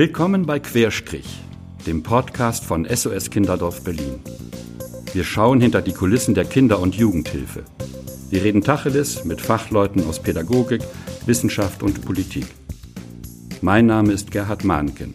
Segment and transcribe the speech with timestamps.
[0.00, 1.42] Willkommen bei Querstrich,
[1.86, 4.18] dem Podcast von SOS Kinderdorf Berlin.
[5.12, 7.64] Wir schauen hinter die Kulissen der Kinder- und Jugendhilfe.
[8.30, 10.80] Wir reden Tacheles mit Fachleuten aus Pädagogik,
[11.26, 12.46] Wissenschaft und Politik.
[13.60, 15.12] Mein Name ist Gerhard Mahnken.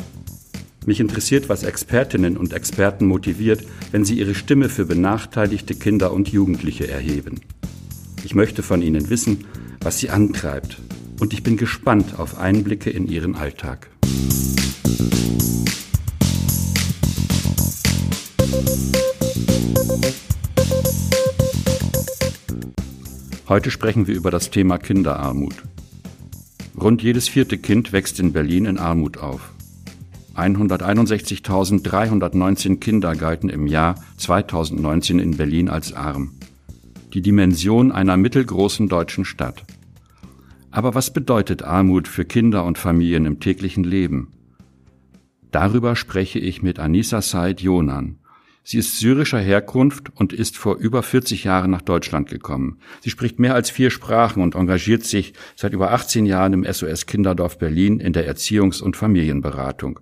[0.86, 6.28] Mich interessiert, was Expertinnen und Experten motiviert, wenn sie ihre Stimme für benachteiligte Kinder und
[6.28, 7.42] Jugendliche erheben.
[8.24, 9.46] Ich möchte von ihnen wissen,
[9.82, 10.78] was sie antreibt,
[11.20, 13.90] und ich bin gespannt auf Einblicke in ihren Alltag.
[23.48, 25.54] Heute sprechen wir über das Thema Kinderarmut.
[26.82, 29.52] Rund jedes vierte Kind wächst in Berlin in Armut auf.
[30.36, 36.32] 161.319 Kinder galten im Jahr 2019 in Berlin als arm.
[37.14, 39.64] Die Dimension einer mittelgroßen deutschen Stadt.
[40.72, 44.32] Aber was bedeutet Armut für Kinder und Familien im täglichen Leben?
[45.52, 48.18] Darüber spreche ich mit Anissa Said Jonan.
[48.68, 52.80] Sie ist syrischer Herkunft und ist vor über 40 Jahren nach Deutschland gekommen.
[53.02, 57.06] Sie spricht mehr als vier Sprachen und engagiert sich seit über 18 Jahren im SOS
[57.06, 60.00] Kinderdorf Berlin in der Erziehungs- und Familienberatung.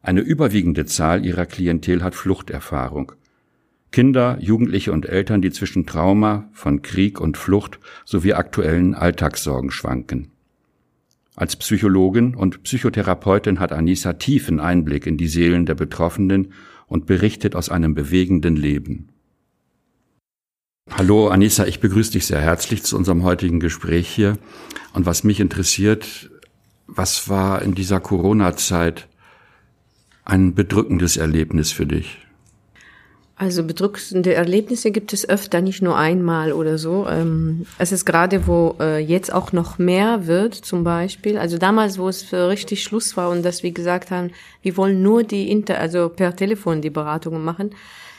[0.00, 3.12] Eine überwiegende Zahl ihrer Klientel hat Fluchterfahrung.
[3.90, 10.30] Kinder, Jugendliche und Eltern, die zwischen Trauma von Krieg und Flucht sowie aktuellen Alltagssorgen schwanken.
[11.34, 16.52] Als Psychologin und Psychotherapeutin hat Anissa tiefen Einblick in die Seelen der Betroffenen
[16.86, 19.08] und berichtet aus einem bewegenden Leben.
[20.90, 24.38] Hallo Anissa, ich begrüße dich sehr herzlich zu unserem heutigen Gespräch hier.
[24.92, 26.30] Und was mich interessiert,
[26.86, 29.08] was war in dieser Corona-Zeit
[30.24, 32.18] ein bedrückendes Erlebnis für dich?
[33.42, 37.08] Also bedrückende Erlebnisse gibt es öfter, nicht nur einmal oder so.
[37.08, 41.36] Ähm, es ist gerade, wo äh, jetzt auch noch mehr wird, zum Beispiel.
[41.36, 44.30] Also damals, wo es für richtig Schluss war und dass wir gesagt haben,
[44.62, 47.70] wir wollen nur die Inter, also per Telefon die Beratungen machen.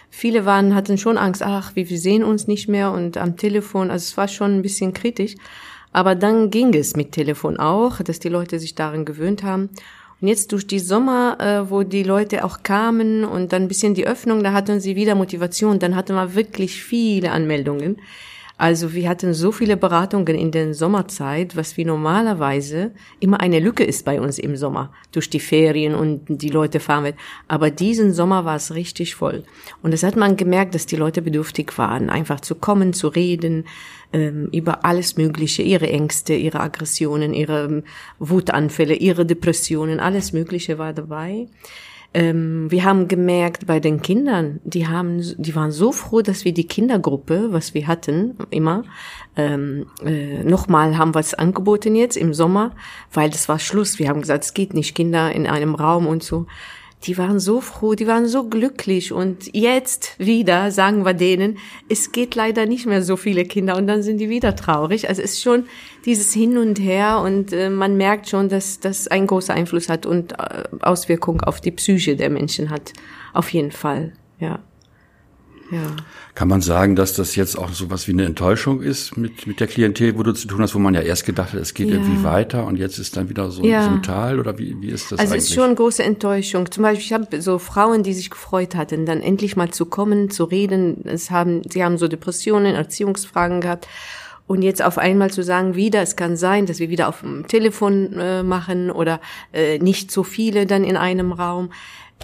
[0.10, 4.04] Viele waren, hatten schon Angst, ach, wir sehen uns nicht mehr und am Telefon, also
[4.04, 5.36] es war schon ein bisschen kritisch.
[5.94, 9.70] Aber dann ging es mit Telefon auch, dass die Leute sich daran gewöhnt haben.
[10.24, 13.94] Und jetzt durch die Sommer, äh, wo die Leute auch kamen und dann ein bisschen
[13.94, 15.80] die Öffnung, da hatten sie wieder Motivation.
[15.80, 17.98] Dann hatten wir wirklich viele Anmeldungen.
[18.58, 23.84] Also wir hatten so viele Beratungen in der Sommerzeit, was wie normalerweise immer eine Lücke
[23.84, 27.16] ist bei uns im Sommer, durch die Ferien und die Leute fahren mit.
[27.48, 29.44] Aber diesen Sommer war es richtig voll.
[29.82, 33.66] Und das hat man gemerkt, dass die Leute bedürftig waren, einfach zu kommen, zu reden,
[34.14, 37.84] ähm, über alles Mögliche, ihre Ängste, ihre Aggressionen, ihre ähm,
[38.20, 41.48] Wutanfälle, ihre Depressionen, alles Mögliche war dabei.
[42.14, 46.54] Ähm, wir haben gemerkt bei den Kindern, die haben, die waren so froh, dass wir
[46.54, 48.84] die Kindergruppe, was wir hatten, immer,
[49.36, 52.76] ähm, äh, nochmal haben wir es angeboten jetzt im Sommer,
[53.12, 53.98] weil das war Schluss.
[53.98, 56.46] Wir haben gesagt, es geht nicht, Kinder in einem Raum und so
[57.04, 61.58] die waren so froh, die waren so glücklich und jetzt wieder sagen wir denen,
[61.90, 65.10] es geht leider nicht mehr so viele Kinder und dann sind die wieder traurig.
[65.10, 65.66] Also es ist schon
[66.06, 70.06] dieses Hin und Her und äh, man merkt schon, dass das einen großen Einfluss hat
[70.06, 72.94] und äh, Auswirkung auf die Psyche der Menschen hat.
[73.34, 74.60] Auf jeden Fall, ja.
[75.74, 75.96] Ja.
[76.36, 79.60] Kann man sagen, dass das jetzt auch so was wie eine Enttäuschung ist mit, mit
[79.60, 81.90] der Klientel, wo du zu tun hast, wo man ja erst gedacht hat, es geht
[81.90, 81.96] ja.
[81.96, 83.84] irgendwie weiter und jetzt ist dann wieder so, ja.
[83.84, 85.44] so ein Tal oder wie, wie ist das also eigentlich?
[85.44, 86.72] es ist schon eine große Enttäuschung.
[86.72, 90.30] Zum Beispiel, ich habe so Frauen, die sich gefreut hatten, dann endlich mal zu kommen,
[90.30, 91.04] zu reden.
[91.06, 93.88] Es haben, sie haben so Depressionen, Erziehungsfragen gehabt.
[94.46, 97.48] Und jetzt auf einmal zu sagen, wieder, es kann sein, dass wir wieder auf dem
[97.48, 99.22] Telefon äh, machen oder
[99.54, 101.72] äh, nicht so viele dann in einem Raum,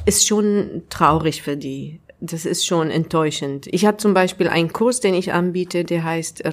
[0.06, 3.68] ist schon traurig für die das ist schon enttäuschend.
[3.72, 6.44] Ich habe zum Beispiel einen Kurs, den ich anbiete, der heißt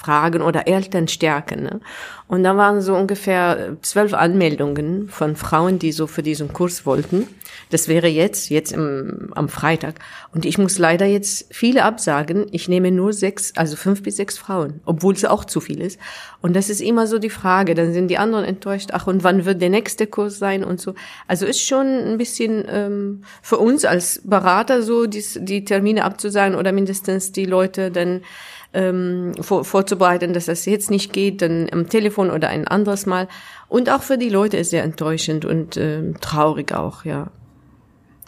[0.00, 1.60] Erziehungsfragen oder Elternstärke.
[1.60, 1.80] Ne?
[2.26, 7.26] Und da waren so ungefähr zwölf Anmeldungen von Frauen, die so für diesen Kurs wollten.
[7.70, 9.96] Das wäre jetzt, jetzt im, am Freitag.
[10.32, 12.46] Und ich muss leider jetzt viele absagen.
[12.52, 15.98] Ich nehme nur sechs, also fünf bis sechs Frauen, obwohl es auch zu viel ist.
[16.40, 17.74] Und das ist immer so die Frage.
[17.74, 18.90] Dann sind die anderen enttäuscht.
[18.92, 20.94] Ach, und wann wird der nächste Kurs sein und so.
[21.26, 26.56] Also ist schon ein bisschen ähm, für uns als Berater so, die, die Termine abzusagen
[26.56, 28.22] oder mindestens die Leute dann
[28.72, 33.28] ähm, vor, vorzubereiten, dass das jetzt nicht geht, dann am Telefon oder ein anderes Mal.
[33.68, 37.30] Und auch für die Leute ist sehr enttäuschend und ähm, traurig auch, ja.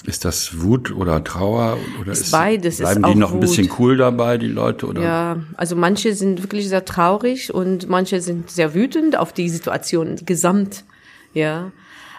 [0.05, 2.79] Ist das Wut oder Trauer oder ist, ist beides?
[2.79, 3.37] Bleiben ist die noch Wut.
[3.37, 5.01] ein bisschen cool dabei, die Leute oder?
[5.01, 10.17] Ja, also manche sind wirklich sehr traurig und manche sind sehr wütend auf die Situation
[10.27, 10.85] gesamt,
[11.35, 11.71] ja.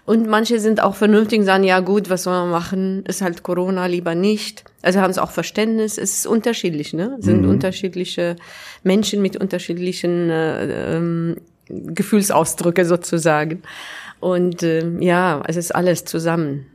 [0.06, 3.06] Und manche sind auch vernünftig und sagen, ja gut, was soll man machen?
[3.06, 4.66] Ist halt Corona, lieber nicht.
[4.82, 5.98] Also haben sie auch Verständnis.
[5.98, 7.16] Es ist unterschiedlich, ne?
[7.20, 7.50] Sind mhm.
[7.50, 8.36] unterschiedliche
[8.84, 11.38] Menschen mit unterschiedlichen äh, ähm,
[11.70, 13.62] Gefühlsausdrücke sozusagen.
[14.20, 16.66] Und äh, ja, es ist alles zusammen.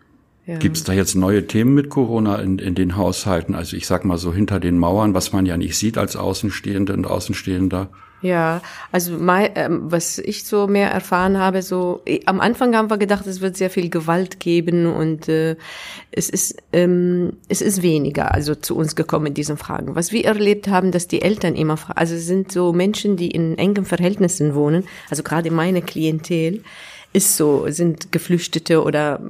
[0.47, 0.57] Ja.
[0.57, 3.55] Gibt es da jetzt neue Themen mit Corona in, in den Haushalten?
[3.55, 6.95] Also ich sag mal so hinter den Mauern, was man ja nicht sieht als Außenstehende
[6.95, 7.91] und Außenstehender.
[8.21, 12.91] Ja, also mein, ähm, was ich so mehr erfahren habe, so äh, am Anfang haben
[12.91, 15.55] wir gedacht, es wird sehr viel Gewalt geben und äh,
[16.11, 19.95] es ist ähm, es ist weniger, also zu uns gekommen in diesen Fragen.
[19.95, 23.57] Was wir erlebt haben, dass die Eltern immer, also es sind so Menschen, die in
[23.57, 26.65] engen Verhältnissen wohnen, also gerade meine Klientel,
[27.13, 29.21] ist so, sind Geflüchtete oder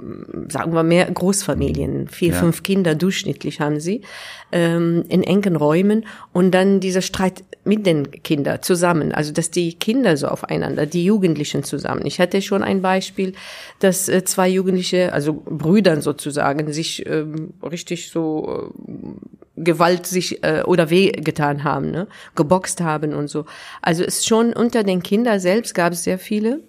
[0.48, 2.34] sagen wir mehr Großfamilien, vier, ja.
[2.34, 4.02] fünf Kinder durchschnittlich haben sie,
[4.50, 9.74] ähm, in engen Räumen und dann dieser Streit mit den Kindern zusammen, also dass die
[9.74, 12.04] Kinder so aufeinander, die Jugendlichen zusammen.
[12.04, 13.34] Ich hatte schon ein Beispiel,
[13.78, 20.62] dass äh, zwei Jugendliche, also Brüdern sozusagen, sich ähm, richtig so äh, Gewalt sich äh,
[20.64, 22.06] oder weh getan haben, ne?
[22.34, 23.44] geboxt haben und so.
[23.82, 26.60] Also es schon unter den Kindern selbst gab es sehr viele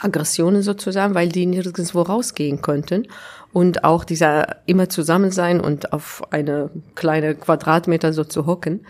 [0.00, 3.08] Aggressionen sozusagen, weil die nirgendwo rausgehen konnten.
[3.52, 8.84] Und auch dieser immer zusammen sein und auf eine kleine Quadratmeter so zu hocken,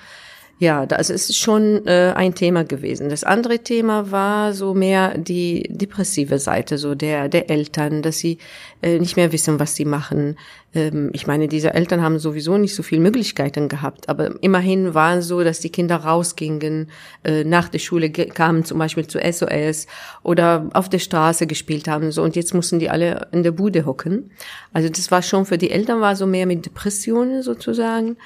[0.59, 3.11] ja, das ist schon äh, ein Thema gewesen.
[3.11, 8.39] Das andere Thema war so mehr die depressive Seite, so der der Eltern, dass sie
[8.81, 10.39] äh, nicht mehr wissen, was sie machen.
[10.75, 15.21] Ähm, ich meine, diese Eltern haben sowieso nicht so viel Möglichkeiten gehabt, aber immerhin waren
[15.21, 16.91] so, dass die Kinder rausgingen,
[17.23, 19.87] äh, nach der Schule kamen zum Beispiel zu SOS
[20.23, 23.85] oder auf der Straße gespielt haben so und jetzt mussten die alle in der Bude
[23.85, 24.31] hocken.
[24.73, 28.17] Also das war schon für die Eltern war so mehr mit Depressionen sozusagen.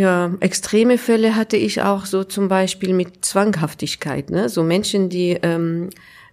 [0.00, 4.48] Ja, extreme Fälle hatte ich auch so zum Beispiel mit Zwanghaftigkeit, ne?
[4.48, 5.90] So Menschen, die ähm,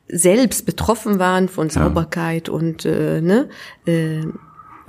[0.08, 2.54] selbst betroffen waren von Sauberkeit ja.
[2.54, 3.50] und äh, ne,
[3.86, 4.22] äh,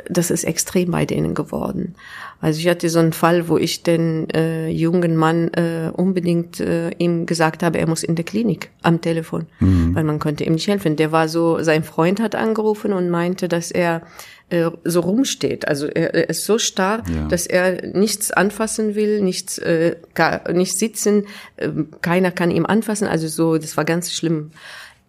[0.09, 1.97] das ist extrem bei denen geworden.
[2.41, 6.91] Also ich hatte so einen Fall, wo ich den äh, jungen Mann äh, unbedingt äh,
[6.99, 9.97] ihm gesagt habe, er muss in der Klinik am Telefon, mhm.
[9.97, 10.95] weil man konnte ihm nicht helfen.
[10.95, 14.03] Der war so, sein Freund hat angerufen und meinte, dass er
[14.51, 15.69] äh, so rumsteht.
[15.69, 17.29] Also er, er ist so starr, ja.
[17.29, 21.69] dass er nichts anfassen will, nichts, äh, gar, nicht sitzen, äh,
[22.01, 23.09] keiner kann ihm anfassen.
[23.09, 24.51] Also so, das war ganz schlimm.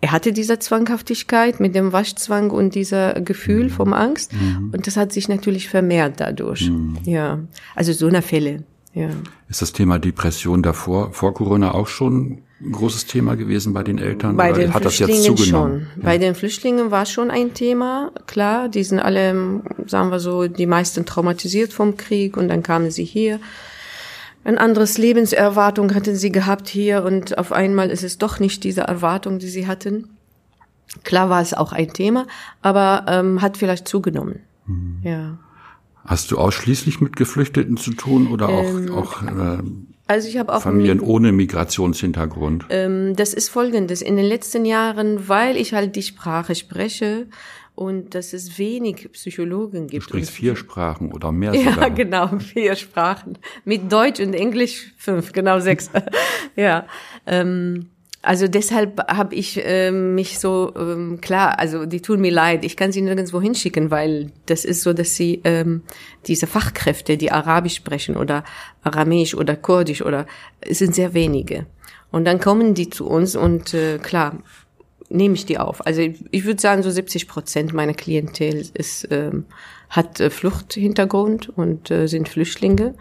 [0.02, 3.70] Er hatte diese Zwanghaftigkeit mit dem Waschzwang und dieser Gefühl mhm.
[3.70, 4.34] vom Angst.
[4.34, 4.72] Mhm.
[4.74, 6.70] Und das hat sich natürlich vermehrt dadurch.
[6.70, 6.98] Mhm.
[7.04, 7.40] Ja,
[7.76, 8.64] also so eine Fälle.
[8.94, 9.10] Ja.
[9.50, 13.98] Ist das Thema Depression davor, vor Corona auch schon ein großes Thema gewesen bei den
[13.98, 14.36] Eltern?
[14.36, 15.88] Bei den hat Flüchtlingen das jetzt zugenommen?
[15.94, 16.02] schon.
[16.02, 16.06] Ja.
[16.06, 18.70] Bei den Flüchtlingen war schon ein Thema, klar.
[18.70, 23.06] Die sind alle, sagen wir so, die meisten traumatisiert vom Krieg und dann kamen sie
[23.06, 23.40] hier.
[24.44, 28.82] Ein anderes Lebenserwartung hatten sie gehabt hier und auf einmal ist es doch nicht diese
[28.82, 30.10] Erwartung, die sie hatten.
[31.04, 32.26] Klar war es auch ein Thema,
[32.62, 34.40] aber ähm, hat vielleicht zugenommen.
[34.66, 35.00] Mhm.
[35.04, 35.38] Ja.
[36.06, 39.60] Hast du ausschließlich mit Geflüchteten zu tun oder auch, ähm, auch äh,
[40.10, 42.66] also ich habe auch Familien ohne Migrationshintergrund.
[42.72, 44.02] Ähm, das ist folgendes.
[44.02, 47.28] In den letzten Jahren, weil ich halt die Sprache spreche
[47.76, 50.06] und dass es wenig Psychologen gibt.
[50.06, 51.78] Du sprichst vier Sprachen oder mehr sogar.
[51.78, 53.38] Ja, genau, vier Sprachen.
[53.66, 55.92] Mit Deutsch und Englisch fünf, genau sechs.
[56.56, 56.88] ja.
[57.28, 57.92] Ähm,
[58.22, 62.76] also deshalb habe ich äh, mich so ähm, klar, also die tun mir leid, ich
[62.76, 65.84] kann sie nirgendwo hinschicken, weil das ist so, dass sie ähm,
[66.28, 68.44] diese Fachkräfte, die Arabisch sprechen oder
[68.84, 70.26] Aramäisch oder Kurdisch oder
[70.60, 71.66] es sind sehr wenige.
[72.12, 74.38] Und dann kommen die zu uns und äh, klar
[75.10, 75.86] nehme ich die auf.
[75.86, 79.46] Also ich, ich würde sagen, so 70 Prozent meiner Klientel ist ähm,
[79.90, 82.96] hat äh, Fluchthintergrund und äh, sind Flüchtlinge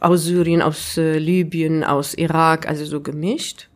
[0.00, 3.68] aus Syrien, aus äh, Libyen, aus Irak, also so gemischt.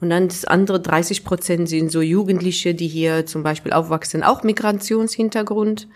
[0.00, 4.42] Und dann das andere 30 Prozent sind so Jugendliche, die hier zum Beispiel aufwachsen, auch
[4.42, 5.88] Migrationshintergrund.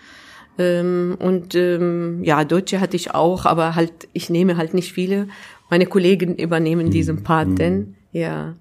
[0.58, 5.28] Ähm, und ähm, ja, Deutsche hatte ich auch, aber halt, ich nehme halt nicht viele.
[5.70, 7.22] Meine Kollegen übernehmen diesen mhm.
[7.24, 7.56] Part mhm.
[7.56, 8.54] denn, ja.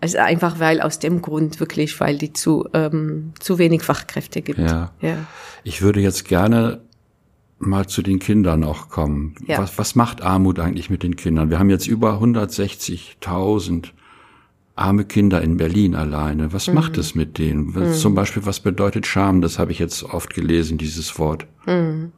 [0.00, 4.58] Also einfach weil aus dem Grund wirklich, weil die zu ähm, zu wenig Fachkräfte gibt.
[4.58, 4.90] Ja.
[5.00, 5.16] ja.
[5.62, 6.80] Ich würde jetzt gerne
[7.60, 9.36] mal zu den Kindern noch kommen.
[9.46, 9.58] Ja.
[9.58, 11.50] Was, was macht Armut eigentlich mit den Kindern?
[11.50, 13.90] Wir haben jetzt über 160.000
[14.74, 16.52] arme Kinder in Berlin alleine.
[16.52, 16.74] Was mhm.
[16.74, 17.72] macht es mit denen?
[17.72, 17.92] Mhm.
[17.92, 19.40] Zum Beispiel, was bedeutet Scham?
[19.40, 21.46] Das habe ich jetzt oft gelesen, dieses Wort.
[21.66, 22.12] Mhm.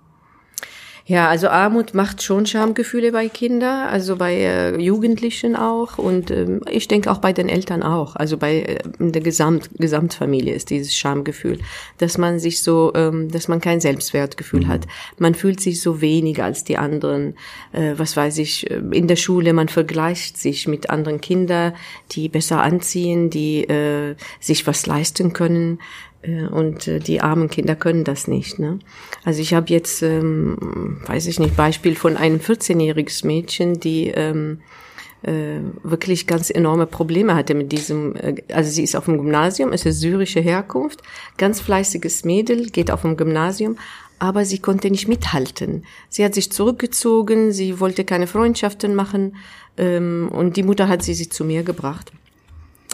[1.07, 6.63] Ja, also Armut macht schon Schamgefühle bei Kindern, also bei äh, Jugendlichen auch und ähm,
[6.71, 8.17] ich denke auch bei den Eltern auch.
[8.17, 11.59] Also bei äh, der Gesamt Gesamtfamilie ist dieses Schamgefühl,
[11.99, 14.69] dass man sich so, ähm, dass man kein Selbstwertgefühl mhm.
[14.69, 14.87] hat.
[15.19, 17.35] Man fühlt sich so weniger als die anderen.
[17.73, 21.75] Äh, was weiß ich, äh, in der Schule, man vergleicht sich mit anderen Kindern,
[22.13, 25.81] die besser anziehen, die äh, sich was leisten können.
[26.51, 28.59] Und äh, die armen Kinder können das nicht.
[28.59, 28.79] Ne?
[29.25, 34.61] Also ich habe jetzt, ähm, weiß ich nicht, Beispiel von einem 14-jähriges Mädchen, die ähm,
[35.23, 39.73] äh, wirklich ganz enorme Probleme hatte mit diesem, äh, also sie ist auf dem Gymnasium,
[39.73, 41.03] ist syrische Herkunft,
[41.37, 43.77] ganz fleißiges Mädel, geht auf dem Gymnasium,
[44.19, 45.85] aber sie konnte nicht mithalten.
[46.09, 49.37] Sie hat sich zurückgezogen, sie wollte keine Freundschaften machen
[49.77, 52.13] ähm, und die Mutter hat sie, sie zu mir gebracht.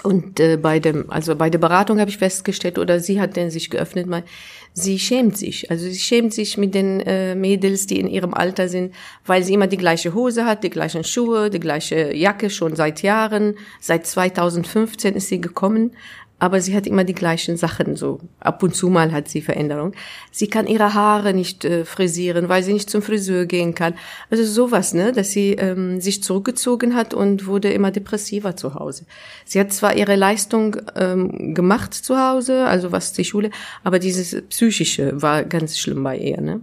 [0.02, 3.50] Und äh, bei dem, also bei der Beratung habe ich festgestellt, oder sie hat denn
[3.50, 4.24] sich geöffnet, mal,
[4.72, 5.70] sie schämt sich.
[5.70, 8.94] Also sie schämt sich mit den äh, Mädels, die in ihrem Alter sind,
[9.26, 13.02] weil sie immer die gleiche Hose hat, die gleichen Schuhe, die gleiche Jacke schon seit
[13.02, 13.56] Jahren.
[13.80, 15.92] Seit 2015 ist sie gekommen
[16.40, 18.18] aber sie hat immer die gleichen Sachen so.
[18.40, 19.92] Ab und zu mal hat sie Veränderung.
[20.32, 23.94] Sie kann ihre Haare nicht äh, frisieren, weil sie nicht zum Friseur gehen kann.
[24.30, 29.04] Also sowas, ne, dass sie ähm, sich zurückgezogen hat und wurde immer depressiver zu Hause.
[29.44, 33.50] Sie hat zwar ihre Leistung ähm, gemacht zu Hause, also was die Schule,
[33.84, 36.60] aber dieses psychische war ganz schlimm bei ihr, ne.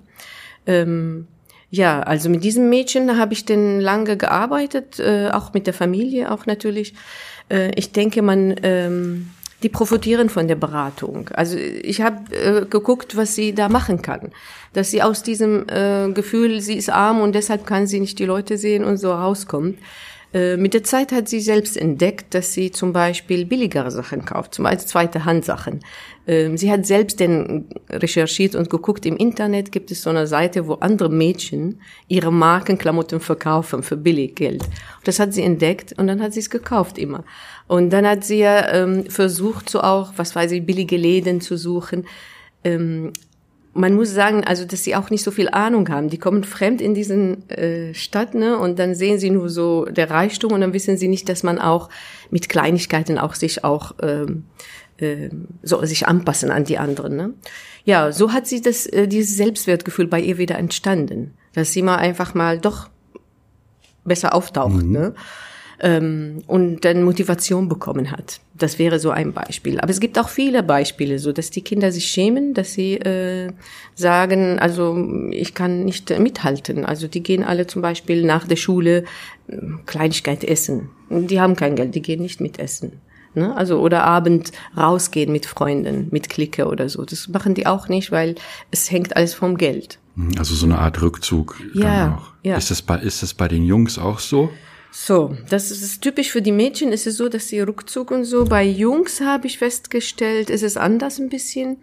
[0.66, 1.28] Ähm,
[1.70, 6.32] ja, also mit diesem Mädchen habe ich denn lange gearbeitet, äh, auch mit der Familie
[6.32, 6.94] auch natürlich.
[7.50, 9.30] Äh, ich denke, man ähm,
[9.64, 11.30] die profitieren von der Beratung.
[11.34, 14.32] Also ich habe äh, geguckt, was sie da machen kann.
[14.74, 18.26] Dass sie aus diesem äh, Gefühl, sie ist arm und deshalb kann sie nicht die
[18.26, 19.78] Leute sehen und so rauskommt.
[20.34, 24.54] Äh, mit der Zeit hat sie selbst entdeckt, dass sie zum Beispiel billigere Sachen kauft,
[24.54, 25.80] zum Beispiel zweite Handsachen.
[26.28, 30.68] Ähm, sie hat selbst denn recherchiert und geguckt, im Internet gibt es so eine Seite,
[30.68, 34.64] wo andere Mädchen ihre Markenklamotten verkaufen für billig Geld.
[35.06, 37.24] Das hat sie entdeckt und dann hat sie es gekauft immer.
[37.68, 41.58] Und dann hat sie ja ähm, versucht, so auch, was weiß ich, billige Läden zu
[41.58, 42.06] suchen.
[42.64, 43.12] Ähm,
[43.74, 46.10] man muss sagen, also dass sie auch nicht so viel Ahnung haben.
[46.10, 50.10] Die kommen fremd in diesen äh, Stadt, ne, und dann sehen sie nur so der
[50.10, 51.90] Reichtum und dann wissen sie nicht, dass man auch
[52.32, 54.46] mit Kleinigkeiten auch sich auch ähm,
[54.98, 55.30] äh,
[55.62, 57.16] so sich anpassen an die anderen.
[57.16, 57.34] Ne?
[57.86, 61.98] Ja, so hat sie das äh, dieses Selbstwertgefühl bei ihr wieder entstanden, dass sie mal
[61.98, 62.90] einfach mal doch
[64.04, 64.84] besser auftaucht.
[64.84, 64.92] Mhm.
[64.92, 65.14] Ne?
[65.80, 68.40] Ähm, und dann Motivation bekommen hat.
[68.56, 69.80] Das wäre so ein Beispiel.
[69.80, 73.52] Aber es gibt auch viele Beispiele, so dass die Kinder sich schämen, dass sie äh,
[73.94, 74.98] sagen, also
[75.32, 76.86] ich kann nicht mithalten.
[76.86, 79.04] Also die gehen alle zum Beispiel nach der Schule
[79.48, 80.90] äh, Kleinigkeit essen.
[81.10, 82.94] Die haben kein Geld, die gehen nicht mit essen.
[83.36, 83.56] Ne?
[83.56, 87.06] Also oder Abend rausgehen mit Freunden, mit Clique oder so.
[87.06, 88.34] Das machen die auch nicht, weil
[88.72, 90.00] es hängt alles vom Geld.
[90.40, 91.62] Also so eine Art Rückzug.
[91.76, 92.58] Ja, ja.
[92.58, 94.50] Ist das bei ist das bei den Jungs auch so?
[94.92, 96.92] So, das ist typisch für die Mädchen.
[96.92, 98.46] Ist es so, dass sie Rückzug und so.
[98.46, 101.78] Bei Jungs habe ich festgestellt, ist es anders ein bisschen.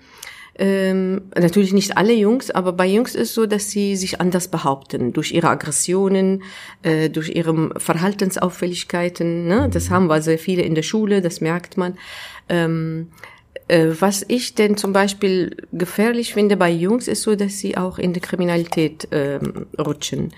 [0.57, 4.47] Ähm, natürlich nicht alle Jungs, aber bei Jungs ist es so, dass sie sich anders
[4.49, 6.45] behaupten durch ihre Aggressionen,
[6.83, 9.49] äh, durch ihre Verhaltensauffälligkeiten.
[9.49, 9.69] Ne?
[9.73, 11.99] Das haben wir sehr viele in der Schule, das merkt man.
[12.49, 13.09] Ähm,
[13.67, 17.99] äh, was ich denn zum Beispiel gefährlich finde bei Jungs ist so, dass sie auch
[17.99, 20.33] in die Kriminalität ähm, rutschen.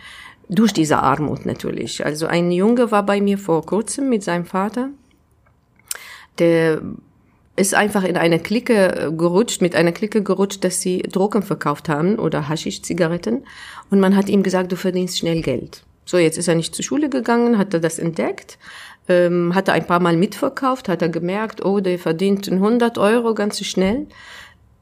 [0.49, 2.05] Durch diese Armut natürlich.
[2.05, 4.91] Also ein Junge war bei mir vor kurzem mit seinem Vater.
[6.39, 6.83] Der
[7.57, 12.19] ist einfach in eine Clique gerutscht, mit einer Clique gerutscht, dass sie Drogen verkauft haben
[12.19, 13.45] oder Haschisch-Zigaretten.
[13.91, 15.83] Und man hat ihm gesagt, du verdienst schnell Geld.
[16.05, 18.59] So, jetzt ist er nicht zur Schule gegangen, hat er das entdeckt,
[19.09, 23.35] ähm, hat er ein paar Mal mitverkauft, hat er gemerkt, oh, der verdient 100 Euro
[23.35, 24.07] ganz schnell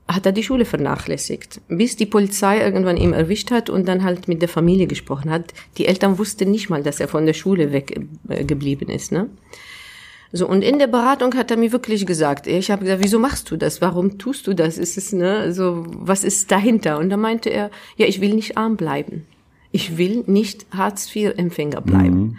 [0.06, 4.28] hat er die Schule vernachlässigt, bis die Polizei irgendwann ihm erwischt hat und dann halt
[4.28, 5.54] mit der Familie gesprochen hat.
[5.78, 9.12] Die Eltern wussten nicht mal, dass er von der Schule weggeblieben äh, ist.
[9.12, 9.30] Ne?
[10.30, 13.50] So und in der Beratung hat er mir wirklich gesagt, ich habe gesagt, wieso machst
[13.50, 13.80] du das?
[13.80, 14.78] Warum tust du das?
[14.78, 16.99] Ist es ne so was ist dahinter?
[16.99, 19.25] Und da meinte er, ja, ich will nicht arm bleiben.
[19.70, 22.18] Ich will nicht Hartz IV Empfänger bleiben.
[22.18, 22.37] Mhm.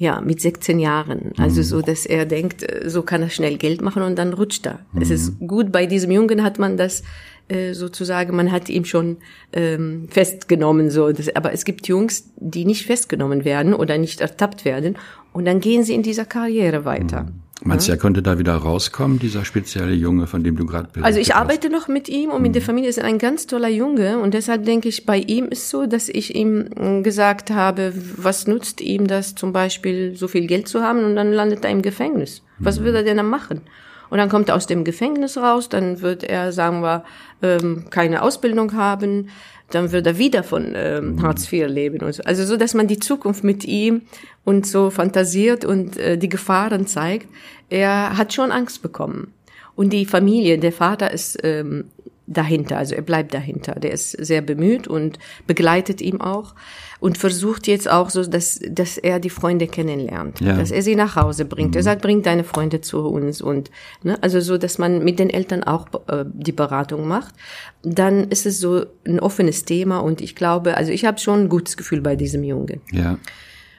[0.00, 1.32] Ja, mit 16 Jahren.
[1.38, 1.64] Also mhm.
[1.64, 4.80] so, dass er denkt, äh, so kann er schnell Geld machen und dann rutscht er.
[4.92, 5.02] Mhm.
[5.02, 5.48] Es ist mhm.
[5.48, 7.02] gut, bei diesem Jungen hat man das
[7.48, 9.16] äh, sozusagen, man hat ihn schon
[9.52, 10.90] ähm, festgenommen.
[10.90, 11.10] so.
[11.10, 14.96] Das, aber es gibt Jungs, die nicht festgenommen werden oder nicht ertappt werden
[15.32, 17.24] und dann gehen sie in dieser Karriere weiter.
[17.24, 17.47] Mhm.
[17.64, 21.04] Meinst du, er könnte da wieder rauskommen, dieser spezielle Junge, von dem du gerade bist?
[21.04, 22.66] Also ich arbeite noch mit ihm und mit der mhm.
[22.66, 26.08] Familie ist ein ganz toller Junge und deshalb denke ich, bei ihm ist so, dass
[26.08, 30.82] ich ihm mm, gesagt habe, was nutzt ihm das zum Beispiel, so viel Geld zu
[30.82, 32.42] haben und dann landet er im Gefängnis.
[32.58, 32.84] Was mhm.
[32.84, 33.62] würde er denn dann machen?
[34.10, 37.04] Und dann kommt er aus dem Gefängnis raus, dann wird er, sagen wir,
[37.42, 39.28] ähm, keine Ausbildung haben,
[39.70, 41.22] dann wird er wieder von ähm, mhm.
[41.22, 42.22] Hartz IV leben und so.
[42.24, 44.02] Also so, dass man die Zukunft mit ihm
[44.44, 47.28] und so fantasiert und äh, die Gefahren zeigt.
[47.68, 49.32] Er hat schon Angst bekommen.
[49.74, 51.84] Und die Familie, der Vater ist ähm,
[52.26, 53.74] dahinter, also er bleibt dahinter.
[53.74, 56.54] Der ist sehr bemüht und begleitet ihm auch
[57.00, 60.56] und versucht jetzt auch so, dass, dass er die Freunde kennenlernt, ja.
[60.56, 61.70] dass er sie nach Hause bringt.
[61.70, 61.76] Mhm.
[61.76, 63.70] Er sagt, bring deine Freunde zu uns und
[64.02, 67.34] ne, also so, dass man mit den Eltern auch äh, die Beratung macht.
[67.82, 71.48] Dann ist es so ein offenes Thema und ich glaube, also ich habe schon ein
[71.48, 72.80] gutes Gefühl bei diesem Jungen.
[72.90, 73.18] Ja.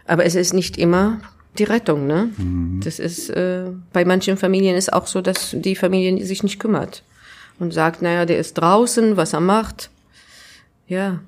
[0.05, 1.19] Aber es ist nicht immer
[1.57, 2.29] die Rettung, ne?
[2.37, 2.79] Mhm.
[2.83, 7.03] Das ist äh, bei manchen Familien ist auch so, dass die Familie sich nicht kümmert
[7.59, 9.89] und sagt, naja, der ist draußen, was er macht.
[10.87, 11.19] Ja,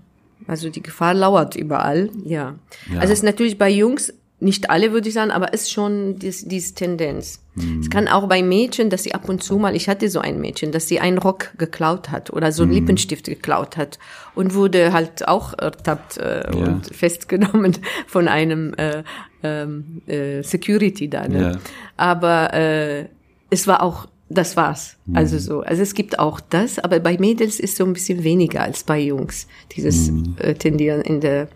[0.47, 2.55] also die Gefahr lauert überall, ja.
[2.91, 2.99] ja.
[2.99, 6.47] Also es ist natürlich bei Jungs nicht alle würde ich sagen, aber ist schon dies,
[6.47, 7.41] diese Tendenz.
[7.53, 7.79] Mhm.
[7.81, 10.41] Es kann auch bei Mädchen, dass sie ab und zu mal, ich hatte so ein
[10.41, 12.79] Mädchen, dass sie einen Rock geklaut hat oder so einen mhm.
[12.79, 13.99] Lippenstift geklaut hat
[14.33, 16.65] und wurde halt auch ertappt äh, ja.
[16.65, 19.03] und festgenommen von einem äh,
[19.43, 21.27] ähm, äh, Security da.
[21.27, 21.41] Ne?
[21.41, 21.59] Ja.
[21.97, 23.05] Aber äh,
[23.51, 24.97] es war auch das war's.
[25.05, 25.15] Mhm.
[25.15, 25.61] Also so.
[25.61, 28.99] Also es gibt auch das, aber bei Mädels ist so ein bisschen weniger als bei
[28.99, 29.47] Jungs.
[29.75, 30.35] Dieses mhm.
[30.39, 31.49] äh, Tendieren in der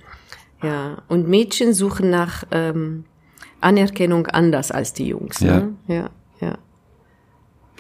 [0.63, 1.03] ja.
[1.08, 3.05] Und Mädchen suchen nach ähm,
[3.62, 5.39] Anerkennung anders als die Jungs.
[5.39, 5.60] Ja.
[5.60, 5.74] Ne?
[5.88, 6.10] Ja,
[6.41, 6.58] ja.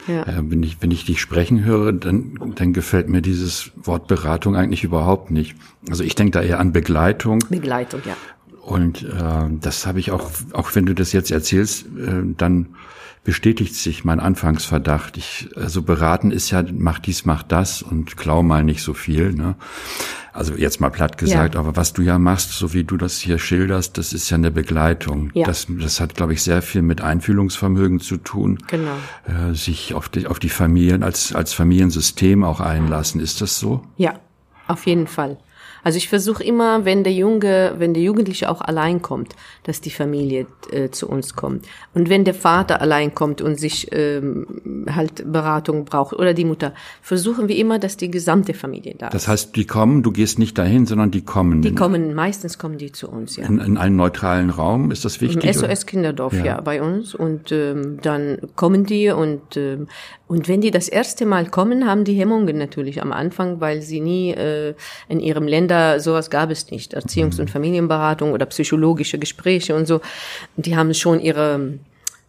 [0.07, 0.23] Ja.
[0.23, 4.55] Äh, wenn, ich, wenn ich dich sprechen höre, dann, dann gefällt mir dieses Wort Beratung
[4.55, 5.55] eigentlich überhaupt nicht.
[5.89, 7.39] Also ich denke da eher an Begleitung.
[7.49, 8.15] Begleitung, ja.
[8.61, 12.75] Und äh, das habe ich auch, auch wenn du das jetzt erzählst, äh, dann
[13.25, 15.17] bestätigt sich mein Anfangsverdacht.
[15.17, 19.33] Ich, also beraten ist ja, mach dies, mach das und klau mal nicht so viel.
[19.33, 19.55] Ne?
[20.31, 21.59] Also jetzt mal platt gesagt, ja.
[21.59, 24.51] aber was du ja machst, so wie du das hier schilderst, das ist ja eine
[24.51, 25.31] Begleitung.
[25.33, 25.45] Ja.
[25.47, 28.59] Das, das hat, glaube ich, sehr viel mit Einfühlungsvermögen zu tun.
[28.67, 28.95] Genau.
[29.27, 33.19] Äh, sich auf die, auf die Familien als, als Familiensystem auch einlassen.
[33.19, 33.83] Ist das so?
[33.97, 34.13] Ja,
[34.67, 35.37] auf jeden Fall.
[35.85, 39.91] Also ich versuche immer, wenn der Junge, wenn der Jugendliche auch allein kommt, dass die
[39.91, 41.63] Familie äh, zu uns kommt.
[41.93, 44.47] Und wenn der Vater allein kommt und sich ähm,
[44.89, 46.73] halt Beratung braucht oder die Mutter,
[47.03, 49.13] versuchen wir immer, dass die gesamte Familie da ist.
[49.13, 51.61] Das heißt, die kommen, du gehst nicht dahin, sondern die kommen.
[51.61, 53.45] Die kommen, meistens kommen die zu uns, ja.
[53.45, 55.43] In, in einen neutralen Raum, ist das wichtig?
[55.43, 56.45] Im SOS Kinderdorf, ja.
[56.45, 57.13] ja, bei uns.
[57.13, 59.85] Und ähm, dann kommen die und ähm,
[60.27, 63.99] und wenn die das erste Mal kommen, haben die Hemmungen natürlich am Anfang, weil sie
[63.99, 64.73] nie äh,
[65.07, 70.01] in ihrem Länder sowas gab es nicht, Erziehungs- und Familienberatung oder psychologische Gespräche und so.
[70.55, 71.79] Die haben schon ihre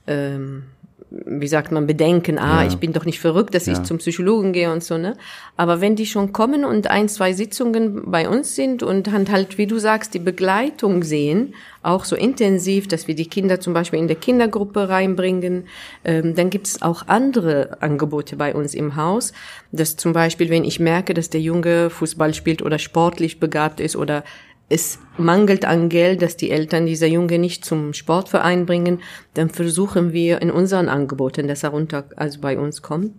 [0.07, 0.65] ähm,
[1.11, 2.69] wie sagt man, bedenken, ah, ja.
[2.69, 3.75] ich bin doch nicht verrückt, dass ja.
[3.75, 5.17] ich zum Psychologen gehe und so, ne?
[5.57, 9.69] Aber wenn die schon kommen und ein, zwei Sitzungen bei uns sind und halt, wie
[9.69, 14.09] du sagst, die Begleitung sehen, auch so intensiv, dass wir die Kinder zum Beispiel in
[14.09, 15.67] der Kindergruppe reinbringen,
[16.05, 19.33] ähm, dann gibt es auch andere Angebote bei uns im Haus,
[19.71, 23.95] dass zum Beispiel, wenn ich merke, dass der Junge Fußball spielt oder sportlich begabt ist
[23.95, 24.25] oder
[24.69, 29.01] es mangelt an Geld, dass die Eltern dieser Junge nicht zum Sportverein bringen,
[29.35, 33.13] dann versuchen wir in unseren Angeboten, dass er runter, also bei uns kommt.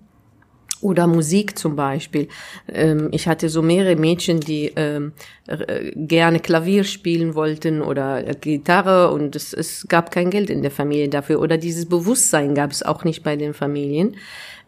[0.79, 2.27] Oder Musik zum Beispiel.
[2.71, 5.13] Ähm, ich hatte so mehrere Mädchen, die ähm,
[5.95, 11.41] gerne Klavier spielen wollten oder Gitarre und es gab kein Geld in der Familie dafür.
[11.41, 14.17] Oder dieses Bewusstsein gab es auch nicht bei den Familien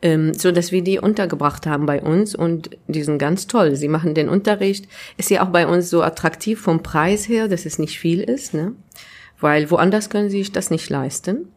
[0.02, 3.76] ähm, so dass wir die untergebracht haben bei uns und die sind ganz toll.
[3.76, 4.88] Sie machen den Unterricht.
[5.18, 8.54] Ist ja auch bei uns so attraktiv vom Preis her, dass es nicht viel ist,
[8.54, 8.74] ne?
[9.40, 11.48] Weil woanders können sie sich das nicht leisten.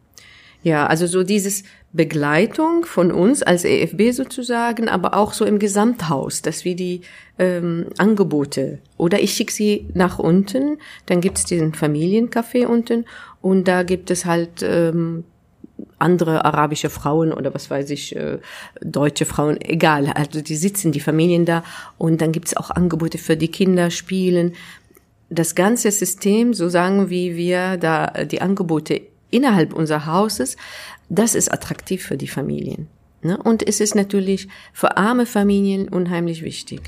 [0.63, 6.41] Ja, also so dieses Begleitung von uns als EFB sozusagen, aber auch so im Gesamthaus,
[6.41, 7.01] dass wir die
[7.37, 13.05] ähm, Angebote oder ich schicke sie nach unten, dann gibt's diesen Familiencafé unten
[13.41, 15.25] und da gibt es halt ähm,
[15.99, 18.39] andere arabische Frauen oder was weiß ich, äh,
[18.81, 20.07] deutsche Frauen, egal.
[20.13, 21.63] Also die sitzen, die Familien da
[21.97, 24.53] und dann gibt's auch Angebote für die Kinder, Spielen.
[25.29, 30.57] Das ganze System, so sagen wie wir da äh, die Angebote innerhalb unser Hauses,
[31.09, 32.87] das ist attraktiv für die Familien.
[33.23, 33.37] Ne?
[33.37, 36.81] Und es ist natürlich für arme Familien unheimlich wichtig.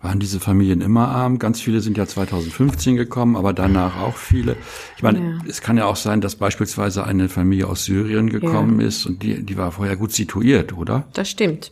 [0.00, 1.38] Waren diese Familien immer arm?
[1.38, 4.56] Ganz viele sind ja 2015 gekommen, aber danach auch viele.
[4.96, 5.38] Ich meine, ja.
[5.48, 8.86] es kann ja auch sein, dass beispielsweise eine Familie aus Syrien gekommen ja.
[8.86, 11.04] ist und die, die war vorher gut situiert, oder?
[11.12, 11.70] Das stimmt.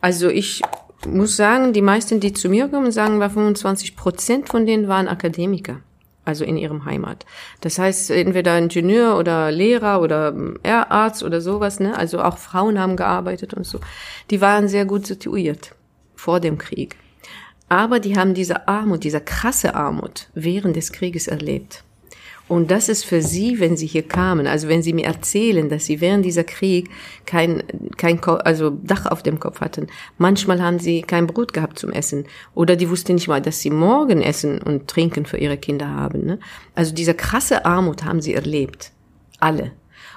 [0.00, 0.62] Also ich
[1.06, 5.06] muss sagen, die meisten, die zu mir kommen, sagen, war 25 Prozent von denen waren
[5.06, 5.80] Akademiker
[6.28, 7.26] also in ihrem Heimat.
[7.60, 11.96] Das heißt, entweder Ingenieur oder Lehrer oder Arzt oder sowas, ne?
[11.96, 13.80] Also auch Frauen haben gearbeitet und so.
[14.30, 15.74] Die waren sehr gut situiert
[16.14, 16.96] vor dem Krieg.
[17.68, 21.82] Aber die haben diese Armut, diese krasse Armut während des Krieges erlebt.
[22.48, 25.84] Und das ist für sie, wenn sie hier kamen, also wenn sie mir erzählen, dass
[25.84, 26.88] sie während dieser Krieg
[27.26, 27.62] kein,
[27.98, 29.88] kein, also Dach auf dem Kopf hatten.
[30.16, 32.24] Manchmal haben sie kein Brot gehabt zum Essen.
[32.54, 36.24] Oder die wussten nicht mal, dass sie morgen Essen und Trinken für ihre Kinder haben.
[36.24, 36.38] Ne?
[36.74, 38.92] Also diese krasse Armut haben sie erlebt.
[39.38, 39.72] Alle.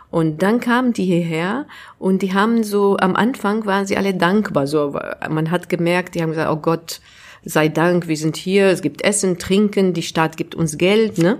[0.09, 1.65] Und dann kamen die hierher
[1.97, 4.67] und die haben so, am Anfang waren sie alle dankbar.
[4.67, 4.97] So,
[5.29, 6.99] man hat gemerkt, die haben gesagt, oh Gott,
[7.43, 11.39] sei Dank, wir sind hier, es gibt Essen, Trinken, die Stadt gibt uns Geld, ne?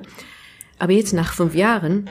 [0.82, 2.10] Aber jetzt nach fünf Jahren,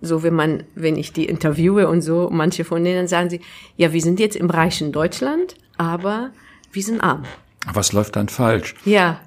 [0.00, 3.42] so wenn man, wenn ich die interviewe und so, manche von denen sagen sie,
[3.76, 6.30] ja, wir sind jetzt im reichen Deutschland, aber
[6.72, 7.24] wir sind arm.
[7.70, 8.74] Was läuft dann falsch?
[8.86, 9.20] Ja,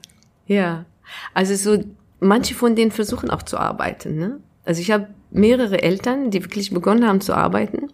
[0.47, 0.85] ja.
[1.35, 1.83] Also so,
[2.21, 4.17] manche von denen versuchen auch zu arbeiten.
[4.17, 4.39] Ne?
[4.65, 7.91] Also ich habe mehrere Eltern, die wirklich begonnen haben zu arbeiten,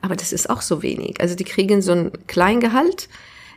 [0.00, 1.20] aber das ist auch so wenig.
[1.20, 3.10] Also die kriegen so ein Kleingehalt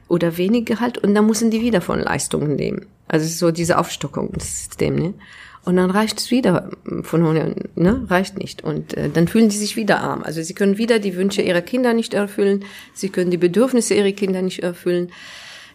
[0.10, 2.86] oder wenig Gehalt und dann müssen die wieder von Leistungen nehmen.
[3.08, 5.00] Also so diese Aufstockung des Systems.
[5.00, 5.14] Ne?
[5.66, 6.72] Und dann reicht es wieder
[7.04, 7.22] von
[7.76, 8.64] ne, reicht nicht.
[8.64, 10.22] Und äh, dann fühlen sie sich wieder arm.
[10.24, 14.12] Also sie können wieder die Wünsche ihrer Kinder nicht erfüllen, sie können die Bedürfnisse ihrer
[14.12, 15.12] Kinder nicht erfüllen.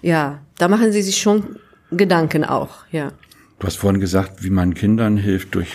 [0.03, 1.57] Ja, da machen sie sich schon
[1.90, 3.12] Gedanken auch, ja.
[3.59, 5.72] Du hast vorhin gesagt, wie man Kindern hilft durch,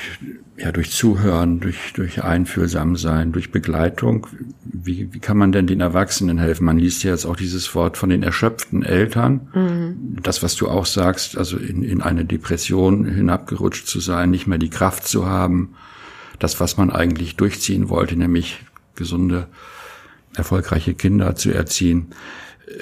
[0.57, 4.27] ja, durch Zuhören, durch, durch einfühlsam sein, durch Begleitung.
[4.63, 6.65] Wie, wie kann man denn den Erwachsenen helfen?
[6.65, 9.47] Man liest ja jetzt auch dieses Wort von den erschöpften Eltern.
[9.53, 10.17] Mhm.
[10.21, 14.59] Das, was du auch sagst, also in, in eine Depression hinabgerutscht zu sein, nicht mehr
[14.59, 15.73] die Kraft zu haben.
[16.37, 18.63] Das, was man eigentlich durchziehen wollte, nämlich
[18.95, 19.47] gesunde,
[20.35, 22.07] erfolgreiche Kinder zu erziehen.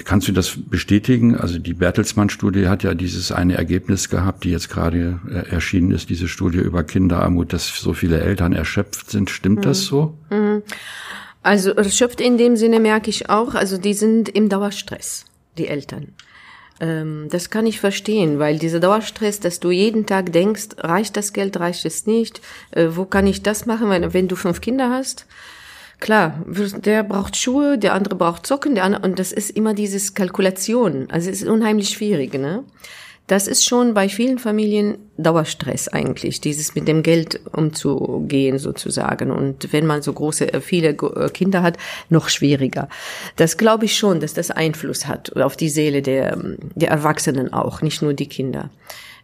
[0.05, 1.35] Kannst du das bestätigen?
[1.35, 6.09] Also die Bertelsmann-Studie hat ja dieses eine Ergebnis gehabt, die jetzt gerade äh, erschienen ist,
[6.09, 9.29] diese Studie über Kinderarmut, dass so viele Eltern erschöpft sind.
[9.31, 9.63] Stimmt mhm.
[9.63, 10.17] das so?
[10.29, 10.61] Mhm.
[11.41, 15.25] Also erschöpft in dem Sinne merke ich auch, also die sind im Dauerstress,
[15.57, 16.13] die Eltern.
[16.79, 21.33] Ähm, das kann ich verstehen, weil dieser Dauerstress, dass du jeden Tag denkst, reicht das
[21.33, 22.41] Geld, reicht es nicht,
[22.71, 25.25] äh, wo kann ich das machen, wenn, wenn du fünf Kinder hast,
[26.01, 30.15] Klar, der braucht Schuhe, der andere braucht Socken, der andere, und das ist immer dieses
[30.15, 31.07] Kalkulation.
[31.11, 32.63] Also es ist unheimlich schwierig, ne?
[33.27, 39.29] Das ist schon bei vielen Familien Dauerstress eigentlich, dieses mit dem Geld umzugehen sozusagen.
[39.29, 41.77] Und wenn man so große, äh, viele äh, Kinder hat,
[42.09, 42.89] noch schwieriger.
[43.35, 46.35] Das glaube ich schon, dass das Einfluss hat auf die Seele der,
[46.75, 48.71] der Erwachsenen auch, nicht nur die Kinder.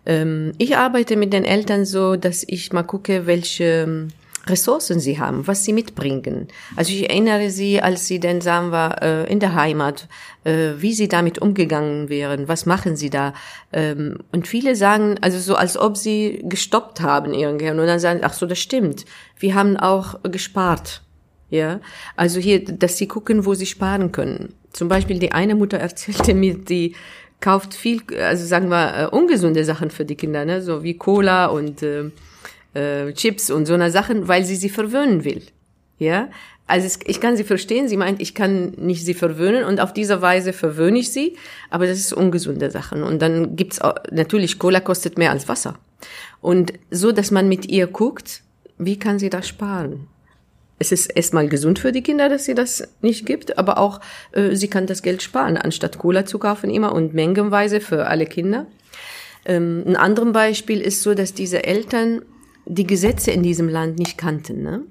[0.06, 4.08] Ähm, ich arbeite mit den Eltern so, dass ich mal gucke, welche
[4.50, 6.48] Ressourcen sie haben, was sie mitbringen.
[6.76, 10.08] Also ich erinnere sie, als sie denn, sagen wir, äh, in der Heimat,
[10.44, 13.34] äh, wie sie damit umgegangen wären, was machen sie da.
[13.72, 17.70] Ähm, und viele sagen, also so, als ob sie gestoppt haben irgendwie.
[17.70, 19.06] Und dann sagen, ach so, das stimmt.
[19.38, 21.02] Wir haben auch gespart.
[21.50, 21.80] Ja,
[22.18, 24.54] also hier, dass sie gucken, wo sie sparen können.
[24.74, 26.96] Zum Beispiel die eine Mutter erzählte mir, die
[27.40, 31.48] kauft viel, also sagen wir, äh, ungesunde Sachen für die Kinder, ne, so wie Cola
[31.48, 32.12] und äh,
[32.78, 35.42] äh, Chips und so einer Sachen, weil sie sie verwöhnen will.
[36.00, 36.30] Ja,
[36.68, 37.88] also es, ich kann sie verstehen.
[37.88, 41.38] Sie meint, ich kann nicht sie verwöhnen und auf diese Weise verwöhne ich sie,
[41.70, 43.04] aber das ist ungesunde Sachen.
[43.04, 45.80] Und dann gibt's auch, natürlich Cola kostet mehr als Wasser
[46.42, 48.44] und so, dass man mit ihr guckt,
[48.78, 50.08] wie kann sie das sparen?
[50.80, 54.00] Es ist erstmal gesund für die Kinder, dass sie das nicht gibt, aber auch
[54.34, 58.28] äh, sie kann das Geld sparen, anstatt Cola zu kaufen immer und mengenweise für alle
[58.28, 58.68] Kinder.
[59.46, 62.22] Ähm, ein anderes Beispiel ist so, dass diese Eltern
[62.68, 64.62] die Gesetze in diesem Land nicht kannten.
[64.64, 64.84] Ne?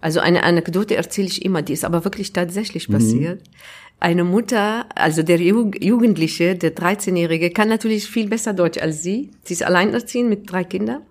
[0.00, 2.92] Also eine Anekdote erzähle ich immer, die ist aber wirklich tatsächlich mhm.
[2.92, 3.40] passiert.
[3.40, 3.52] Mhm.
[4.00, 9.30] Eine Mutter, also der Jugendliche, der 13-Jährige, kann natürlich viel besser Deutsch als sie.
[9.42, 11.02] Sie ist alleinerziehend mit drei Kindern.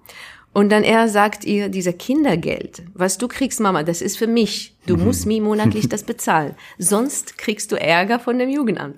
[0.54, 4.76] Und dann er sagt ihr, dieser Kindergeld, was du kriegst, Mama, das ist für mich.
[4.86, 5.04] Du mhm.
[5.04, 6.56] musst mir monatlich das bezahlen.
[6.78, 8.96] Sonst kriegst du Ärger von dem Jugendamt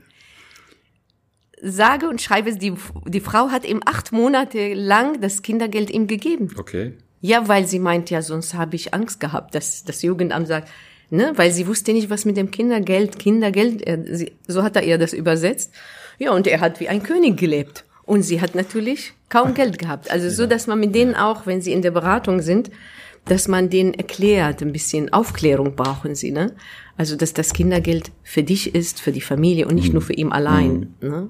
[1.61, 2.73] sage und schreibe, die,
[3.07, 6.53] die Frau hat ihm acht Monate lang das Kindergeld ihm gegeben.
[6.57, 6.93] Okay.
[7.21, 10.69] Ja, weil sie meint, ja, sonst habe ich Angst gehabt, dass das Jugendamt sagt,
[11.09, 14.83] ne, weil sie wusste nicht, was mit dem Kindergeld, Kindergeld, er, sie, so hat er
[14.83, 15.73] ihr das übersetzt.
[16.17, 17.85] Ja, und er hat wie ein König gelebt.
[18.05, 20.09] Und sie hat natürlich kaum Geld gehabt.
[20.09, 22.71] Also so, dass man mit denen auch, wenn sie in der Beratung sind,
[23.25, 26.53] dass man denen erklärt, ein bisschen Aufklärung brauchen sie, ne?
[26.97, 29.93] Also, dass das Kindergeld für dich ist, für die Familie und nicht mhm.
[29.93, 31.09] nur für ihn allein, mhm.
[31.09, 31.29] ne?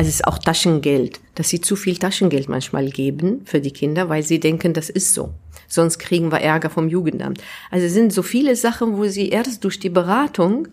[0.00, 4.08] Also es ist auch Taschengeld, dass sie zu viel Taschengeld manchmal geben für die Kinder,
[4.08, 5.34] weil sie denken, das ist so.
[5.68, 7.42] Sonst kriegen wir Ärger vom Jugendamt.
[7.70, 10.68] Also es sind so viele Sachen, wo sie erst durch die Beratung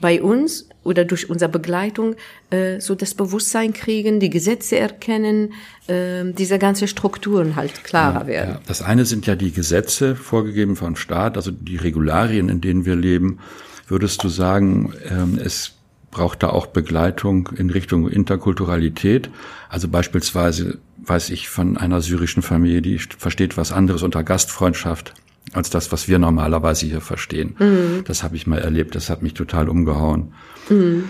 [0.00, 2.16] bei uns oder durch unsere Begleitung
[2.50, 5.52] äh, so das Bewusstsein kriegen, die Gesetze erkennen,
[5.86, 8.50] äh, diese ganze Strukturen halt klarer ja, werden.
[8.54, 8.60] Ja.
[8.66, 12.96] Das eine sind ja die Gesetze vorgegeben vom Staat, also die Regularien, in denen wir
[12.96, 13.38] leben.
[13.86, 15.74] Würdest du sagen, ähm, es
[16.12, 19.30] braucht da auch Begleitung in Richtung Interkulturalität.
[19.68, 25.14] Also beispielsweise weiß ich von einer syrischen Familie, die versteht was anderes unter Gastfreundschaft
[25.52, 27.56] als das, was wir normalerweise hier verstehen.
[27.58, 28.04] Mhm.
[28.04, 30.34] Das habe ich mal erlebt, das hat mich total umgehauen.
[30.68, 31.04] Mhm.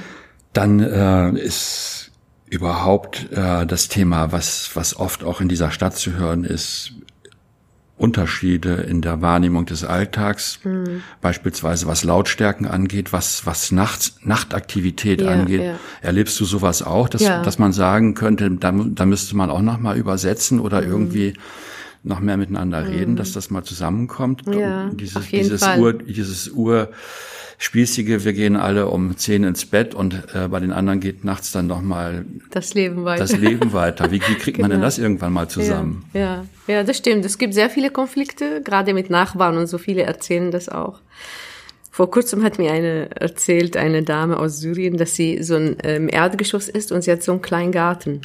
[0.55, 2.11] Dann äh, ist
[2.49, 6.93] überhaupt äh, das Thema, was, was oft auch in dieser Stadt zu hören ist,
[8.03, 11.03] Unterschiede in der Wahrnehmung des Alltags, mhm.
[11.21, 15.63] beispielsweise was Lautstärken angeht, was, was Nachts, Nachtaktivität ja, angeht.
[15.63, 15.79] Ja.
[16.01, 17.43] Erlebst du sowas auch, dass, ja.
[17.43, 20.91] dass man sagen könnte, da, da müsste man auch nochmal übersetzen oder mhm.
[20.91, 21.35] irgendwie
[22.03, 23.35] noch mehr miteinander reden, dass mhm.
[23.35, 24.43] das mal zusammenkommt?
[24.53, 25.81] Ja, dieses, dieses Fall.
[25.81, 26.91] Ur, dieses Ur,
[27.63, 31.53] spießige, wir gehen alle um zehn ins Bett und äh, bei den anderen geht nachts
[31.53, 33.23] dann nochmal das Leben weiter.
[33.23, 34.11] Das Leben weiter.
[34.11, 34.63] Wie, wie kriegt genau.
[34.63, 34.87] man denn genau.
[34.87, 36.05] das irgendwann mal zusammen?
[36.13, 37.25] Ja, ja, ja, das stimmt.
[37.25, 41.01] Es gibt sehr viele Konflikte, gerade mit Nachbarn und so viele erzählen das auch.
[41.93, 46.09] Vor kurzem hat mir eine erzählt, eine Dame aus Syrien, dass sie so ein ähm,
[46.11, 48.23] Erdgeschoss ist und sie hat so einen kleinen Garten.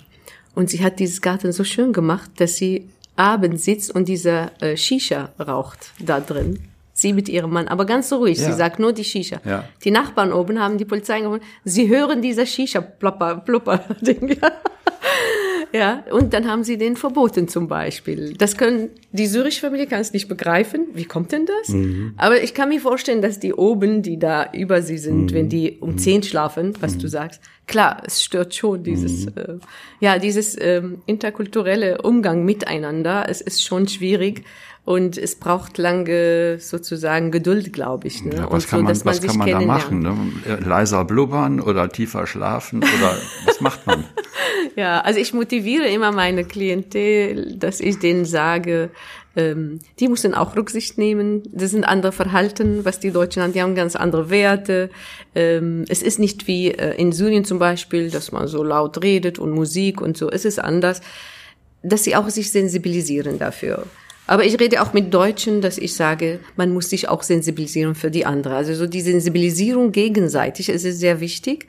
[0.55, 4.75] Und sie hat dieses Garten so schön gemacht, dass sie abends sitzt und dieser äh,
[4.77, 6.59] Shisha raucht da drin.
[6.99, 8.39] Sie mit ihrem Mann, aber ganz so ruhig.
[8.39, 8.45] Ja.
[8.45, 9.39] Sie sagt nur die Shisha.
[9.45, 9.65] Ja.
[9.83, 11.43] Die Nachbarn oben haben die Polizei geholt.
[11.63, 14.35] Sie hören dieser Shisha plopper, plopper Ding.
[15.73, 18.33] Ja, und dann haben sie den verboten zum Beispiel.
[18.33, 20.87] Das können, die syrische Familie kann es nicht begreifen.
[20.93, 21.69] Wie kommt denn das?
[21.69, 22.13] Mhm.
[22.17, 25.33] Aber ich kann mir vorstellen, dass die oben, die da über sie sind, mhm.
[25.33, 25.97] wenn die um mhm.
[25.97, 26.99] zehn schlafen, was mhm.
[26.99, 29.33] du sagst, klar, es stört schon dieses, mhm.
[29.35, 29.57] äh,
[29.99, 33.25] ja, dieses ähm, interkulturelle Umgang miteinander.
[33.29, 34.45] Es ist schon schwierig.
[34.87, 38.23] Und es braucht lange sozusagen Geduld, glaube ich.
[38.23, 38.35] Ne?
[38.37, 39.99] Ja, was kann man, man was kann man da machen?
[39.99, 40.15] Ne?
[40.63, 44.05] Leiser blubbern oder tiefer schlafen oder was macht man?
[44.77, 48.89] ja, also ich motiviere immer meine Klientel, dass ich denen sage,
[49.35, 51.43] ähm, die müssen auch Rücksicht nehmen.
[51.51, 53.51] Das sind andere Verhalten, was die Deutschen haben.
[53.51, 54.89] Die haben ganz andere Werte.
[55.35, 59.37] Ähm, es ist nicht wie äh, in Syrien zum Beispiel, dass man so laut redet
[59.37, 60.31] und Musik und so.
[60.31, 61.01] Es ist anders,
[61.83, 63.83] dass sie auch sich sensibilisieren dafür.
[64.27, 68.11] Aber ich rede auch mit Deutschen, dass ich sage, man muss sich auch sensibilisieren für
[68.11, 68.55] die andere.
[68.55, 71.67] Also so die Sensibilisierung gegenseitig ist sehr wichtig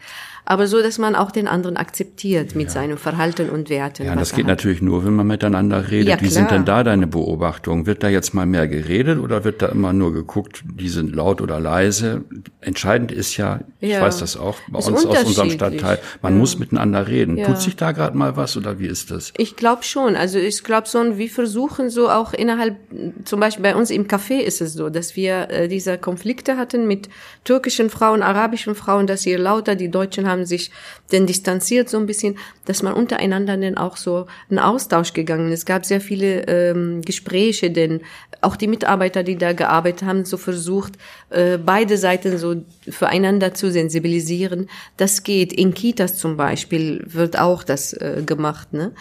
[0.50, 2.72] aber so, dass man auch den anderen akzeptiert mit ja.
[2.72, 4.06] seinem Verhalten und Werten.
[4.06, 6.08] Ja, das geht natürlich nur, wenn man miteinander redet.
[6.08, 7.84] Ja, Wie sind denn da deine Beobachtungen?
[7.84, 11.42] Wird da jetzt mal mehr geredet oder wird da immer nur geguckt, die sind laut
[11.42, 12.24] oder leise?
[12.62, 14.00] Entscheidend ist ja, ich ja.
[14.00, 17.36] weiß das auch bei ist uns aus unserem Stadtteil, man muss miteinander reden.
[17.44, 19.34] Tut sich da gerade mal was oder wie ist das?
[19.36, 20.16] Ich glaube schon.
[20.16, 22.76] Also ich glaube so, wir versuchen so auch innerhalb,
[23.26, 26.88] zum Beispiel bei uns im Café ist es so, dass wir äh, diese Konflikte hatten
[26.88, 27.10] mit
[27.44, 30.70] türkischen Frauen, arabischen Frauen, dass sie lauter, die Deutschen haben haben sich
[31.12, 35.60] denn distanziert so ein bisschen, dass man untereinander dann auch so einen Austausch gegangen ist.
[35.60, 38.00] Es gab sehr viele ähm, Gespräche, denn
[38.40, 40.92] auch die Mitarbeiter, die da gearbeitet haben, so versucht,
[41.30, 44.68] äh, beide Seiten so füreinander zu sensibilisieren.
[44.96, 45.52] Das geht.
[45.52, 48.92] In Kitas zum Beispiel wird auch das äh, gemacht, ne?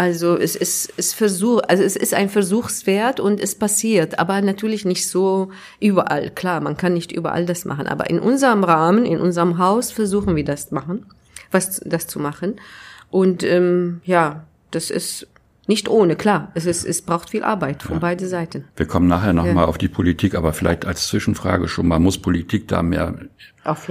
[0.00, 4.86] Also es ist, es Versuch, also es ist ein Versuchswert und es passiert, aber natürlich
[4.86, 6.30] nicht so überall.
[6.30, 10.36] Klar, man kann nicht überall das machen, aber in unserem Rahmen, in unserem Haus versuchen
[10.36, 11.04] wir das machen,
[11.50, 12.58] was das zu machen.
[13.10, 15.26] Und ähm, ja, das ist
[15.70, 16.50] nicht ohne, klar.
[16.54, 18.00] Es, ist, es braucht viel Arbeit von ja.
[18.00, 18.64] beiden Seiten.
[18.74, 19.64] Wir kommen nachher nochmal ja.
[19.66, 23.14] auf die Politik, aber vielleicht als Zwischenfrage schon mal, muss Politik da mehr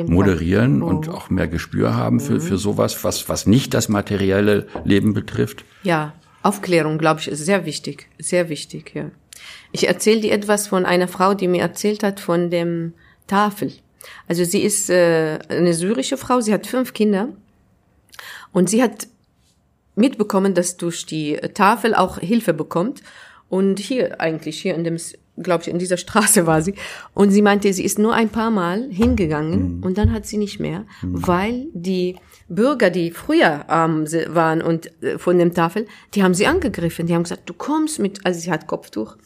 [0.05, 0.87] moderieren oh.
[0.87, 2.41] und auch mehr Gespür haben für, mhm.
[2.41, 5.63] für sowas, was, was nicht das materielle Leben betrifft?
[5.83, 6.11] Ja,
[6.43, 8.09] Aufklärung, glaube ich, ist sehr wichtig.
[8.19, 9.05] Sehr wichtig, ja.
[9.71, 12.93] Ich erzähle dir etwas von einer Frau, die mir erzählt hat von dem
[13.27, 13.71] Tafel.
[14.27, 17.29] Also sie ist äh, eine syrische Frau, sie hat fünf Kinder
[18.51, 19.07] und sie hat
[19.99, 23.01] mitbekommen, dass durch die Tafel auch Hilfe bekommt.
[23.49, 24.97] Und hier eigentlich, hier in dem,
[25.37, 26.75] glaube ich, in dieser Straße war sie.
[27.13, 29.83] Und sie meinte, sie ist nur ein paar Mal hingegangen mhm.
[29.83, 31.27] und dann hat sie nicht mehr, mhm.
[31.27, 32.15] weil die
[32.47, 37.05] Bürger, die früher ähm, waren und äh, von dem Tafel, die haben sie angegriffen.
[37.05, 39.17] Die haben gesagt, du kommst mit, also sie hat Kopftuch.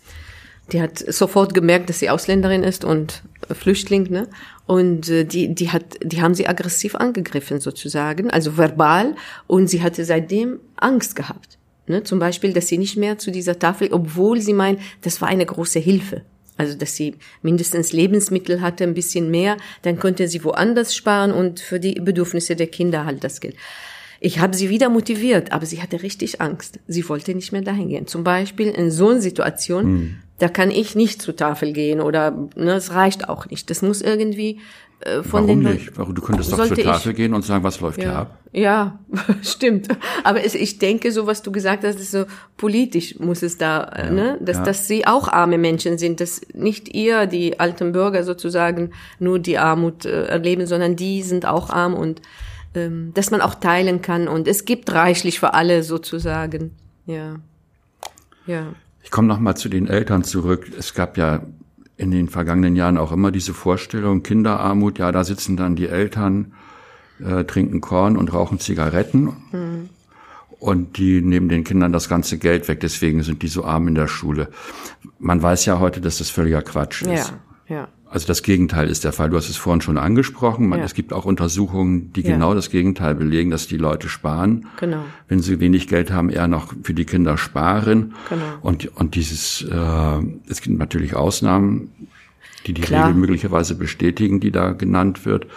[0.73, 4.27] Die hat sofort gemerkt, dass sie Ausländerin ist und Flüchtling, ne?
[4.65, 9.15] Und äh, die, die hat, die haben sie aggressiv angegriffen sozusagen, also verbal.
[9.45, 11.57] Und sie hatte seitdem Angst gehabt.
[11.85, 12.03] Ne?
[12.03, 15.45] Zum Beispiel, dass sie nicht mehr zu dieser Tafel, obwohl sie meint, das war eine
[15.45, 16.21] große Hilfe.
[16.55, 21.59] Also, dass sie mindestens Lebensmittel hatte, ein bisschen mehr, dann konnte sie woanders sparen und
[21.59, 23.55] für die Bedürfnisse der Kinder halt das Geld.
[24.19, 26.79] Ich habe sie wieder motiviert, aber sie hatte richtig Angst.
[26.87, 28.07] Sie wollte nicht mehr dahin gehen.
[28.07, 30.15] Zum Beispiel in so einer Situation, mhm.
[30.39, 33.69] Da kann ich nicht zur Tafel gehen oder ne, es reicht auch nicht.
[33.69, 34.59] Das muss irgendwie
[35.01, 35.97] äh, von Warum den nicht?
[35.97, 38.39] Warum, du könntest doch zur Tafel ich, gehen und sagen, was läuft ja, hier ab?
[38.51, 38.99] Ja,
[39.41, 39.87] stimmt.
[40.23, 42.25] Aber es, ich denke, so was du gesagt hast, ist so
[42.57, 44.63] politisch muss es da, äh, ja, ne, dass ja.
[44.63, 49.57] dass sie auch arme Menschen sind, dass nicht ihr die alten Bürger sozusagen nur die
[49.57, 52.21] Armut äh, erleben, sondern die sind auch arm und
[52.75, 56.71] ähm, dass man auch teilen kann und es gibt reichlich für alle sozusagen.
[57.05, 57.35] Ja.
[58.45, 58.73] Ja.
[59.03, 60.71] Ich komme noch mal zu den Eltern zurück.
[60.77, 61.43] Es gab ja
[61.97, 66.53] in den vergangenen Jahren auch immer diese Vorstellung, Kinderarmut, ja, da sitzen dann die Eltern,
[67.23, 69.33] äh, trinken Korn und rauchen Zigaretten.
[69.51, 69.89] Mhm.
[70.59, 73.95] Und die nehmen den Kindern das ganze Geld weg, deswegen sind die so arm in
[73.95, 74.47] der Schule.
[75.19, 77.33] Man weiß ja heute, dass das völliger Quatsch ist.
[77.67, 77.87] Ja, ja.
[78.13, 79.31] Also das Gegenteil ist der Fall.
[79.31, 80.71] Du hast es vorhin schon angesprochen.
[80.71, 80.77] Ja.
[80.77, 82.33] Es gibt auch Untersuchungen, die ja.
[82.33, 84.67] genau das Gegenteil belegen, dass die Leute sparen.
[84.79, 85.03] Genau.
[85.27, 88.13] Wenn sie wenig Geld haben, eher noch für die Kinder sparen.
[88.29, 88.43] Genau.
[88.61, 91.89] Und, und dieses, äh, es gibt natürlich Ausnahmen.
[92.67, 93.07] die die Klar.
[93.07, 95.47] Regel möglicherweise bestätigen, die da genannt wird.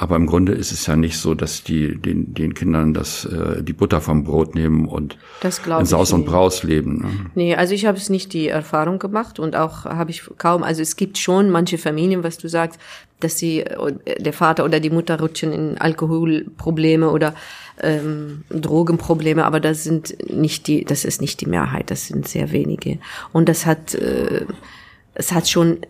[0.00, 3.62] Aber im Grunde ist es ja nicht so, dass die den, den Kindern das äh,
[3.62, 6.24] die Butter vom Brot nehmen und Das in Saus und.
[6.24, 7.02] Braus leben.
[7.02, 7.08] Ne?
[7.34, 10.80] Nee, also ich habe es nicht die Erfahrung gemacht und auch habe ich kaum, also
[10.80, 12.80] es gibt schon manche Familien, was du sagst,
[13.20, 17.34] dass sie, äh, der Vater oder die Mutter rutschen in Alkoholprobleme oder
[17.82, 22.52] ähm, Drogenprobleme, aber das sind nicht die, das ist nicht die Mehrheit, das sind sehr
[22.52, 23.00] wenige.
[23.34, 24.46] Und das hat, äh,
[25.12, 25.80] es hat schon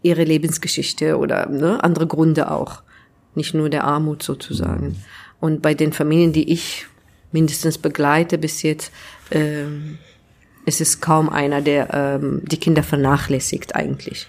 [0.00, 2.82] ihre Lebensgeschichte oder ne, andere Gründe auch,
[3.34, 4.96] nicht nur der Armut sozusagen.
[5.40, 6.86] Und bei den Familien, die ich
[7.32, 8.92] mindestens begleite bis jetzt,
[9.30, 9.98] ähm,
[10.66, 14.26] es ist kaum einer, der ähm, die Kinder vernachlässigt eigentlich.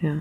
[0.00, 0.16] Ja.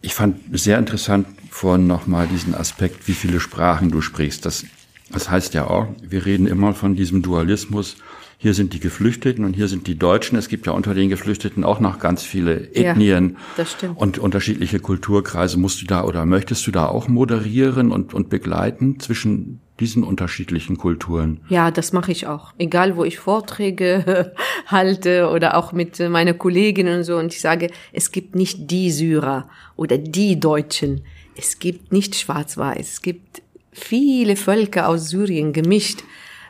[0.00, 4.44] Ich fand sehr interessant vorhin nochmal diesen Aspekt, wie viele Sprachen du sprichst.
[4.44, 4.64] Das,
[5.10, 7.96] das heißt ja auch, wir reden immer von diesem Dualismus.
[8.44, 10.36] Hier sind die Geflüchteten und hier sind die Deutschen.
[10.36, 13.98] Es gibt ja unter den Geflüchteten auch noch ganz viele Ja, Ethnien stimmt.
[13.98, 15.58] und unterschiedliche Kulturkreise.
[15.58, 20.76] Musst du da oder möchtest du da auch moderieren und, und begleiten zwischen diesen unterschiedlichen
[20.76, 21.40] Kulturen?
[21.48, 22.52] Ja, das mache ich auch.
[22.58, 24.34] Egal, wo ich Vorträge
[24.66, 27.16] halte oder auch mit meiner Kollegin und so.
[27.16, 31.00] Und ich sage, es gibt nicht die Syrer oder die Deutschen.
[31.34, 32.90] Es gibt nicht schwarz-weiß.
[32.90, 33.40] Es gibt
[33.72, 36.04] viele Völker aus Syrien gemischt.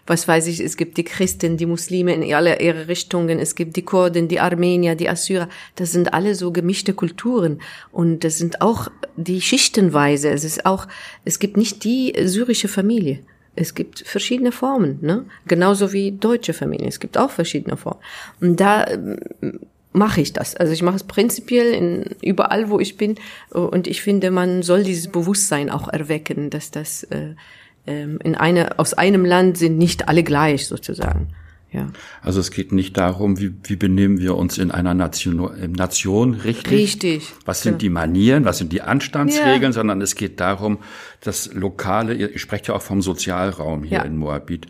[0.06, 3.76] Was weiß ich, es gibt die Christen, die Muslime in alle ihre Richtungen, es gibt
[3.76, 5.48] die Kurden, die Armenier, die Assyrer.
[5.76, 7.60] Das sind alle so gemischte Kulturen.
[7.90, 10.30] Und das sind auch die Schichtenweise.
[10.30, 10.86] Es ist auch,
[11.24, 13.20] es gibt nicht die syrische Familie.
[13.56, 15.24] Es gibt verschiedene Formen, ne?
[15.46, 16.88] Genauso wie deutsche Familien.
[16.88, 18.00] Es gibt auch verschiedene Formen.
[18.40, 19.18] Und da ähm,
[19.92, 20.56] mache ich das.
[20.56, 23.14] Also ich mache es prinzipiell in, überall, wo ich bin.
[23.50, 27.34] Und ich finde, man soll dieses Bewusstsein auch erwecken, dass das äh,
[27.86, 31.28] ähm, in eine, aus einem Land sind nicht alle gleich sozusagen.
[31.72, 31.88] Ja.
[32.22, 36.34] Also es geht nicht darum, wie, wie benehmen wir uns in einer Nation, äh, Nation
[36.34, 36.70] richtig.
[36.72, 37.32] Richtig.
[37.46, 40.78] Was sind die Manieren, was sind die Anstandsregeln, sondern es geht darum,
[41.20, 44.02] das Lokale, ihr, sprecht ja auch vom Sozialraum hier Ja.
[44.04, 44.68] in Moabit,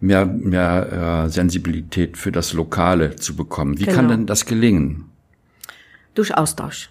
[0.00, 3.78] mehr, mehr äh, Sensibilität für das Lokale zu bekommen.
[3.78, 4.10] Wie kann Genau.
[4.16, 5.10] denn das gelingen?
[6.14, 6.88] Durch Austausch.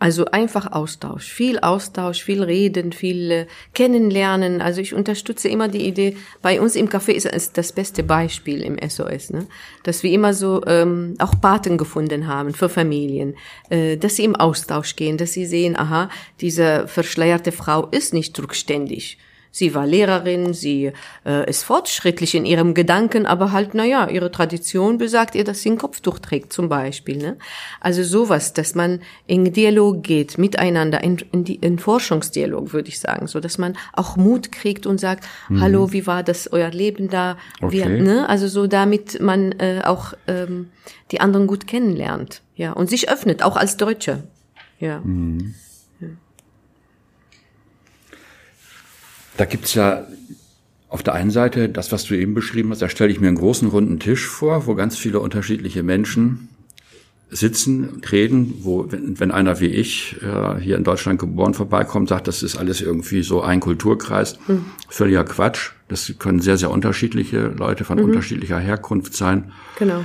[0.00, 4.60] Also einfach Austausch, viel Austausch, viel reden, viel äh, kennenlernen.
[4.60, 8.62] Also ich unterstütze immer die Idee, bei uns im Café ist es das beste Beispiel
[8.62, 9.46] im SOS, ne?
[9.82, 13.34] dass wir immer so ähm, auch Paten gefunden haben für Familien,
[13.70, 18.38] äh, dass sie im Austausch gehen, dass sie sehen, aha, diese verschleierte Frau ist nicht
[18.38, 19.18] rückständig.
[19.50, 20.92] Sie war Lehrerin, sie
[21.24, 25.62] äh, ist fortschrittlich in ihrem Gedanken, aber halt, na ja, ihre Tradition besagt ihr, dass
[25.62, 27.16] sie ein Kopftuch trägt, zum Beispiel.
[27.16, 27.36] Ne?
[27.80, 33.00] Also sowas, dass man in Dialog geht, miteinander, in, in, die, in Forschungsdialog, würde ich
[33.00, 35.24] sagen, so dass man auch Mut kriegt und sagt,
[35.60, 37.36] hallo, wie war das euer Leben da?
[37.60, 38.00] Wie, Okay.
[38.02, 38.28] ne?
[38.28, 40.70] Also so, damit man äh, auch ähm,
[41.10, 44.24] die anderen gut kennenlernt, ja, und sich öffnet, auch als Deutsche,
[44.80, 45.00] ja.
[49.38, 50.04] Da gibt's ja
[50.88, 53.36] auf der einen Seite das, was du eben beschrieben hast, da stelle ich mir einen
[53.36, 56.48] großen runden Tisch vor, wo ganz viele unterschiedliche Menschen
[57.30, 62.08] sitzen und reden, wo, wenn, wenn einer wie ich äh, hier in Deutschland geboren vorbeikommt,
[62.08, 64.38] sagt, das ist alles irgendwie so ein Kulturkreis,
[64.88, 65.72] völliger Quatsch.
[65.88, 69.52] Das können sehr, sehr unterschiedliche Leute von unterschiedlicher Herkunft sein.
[69.78, 70.02] Genau.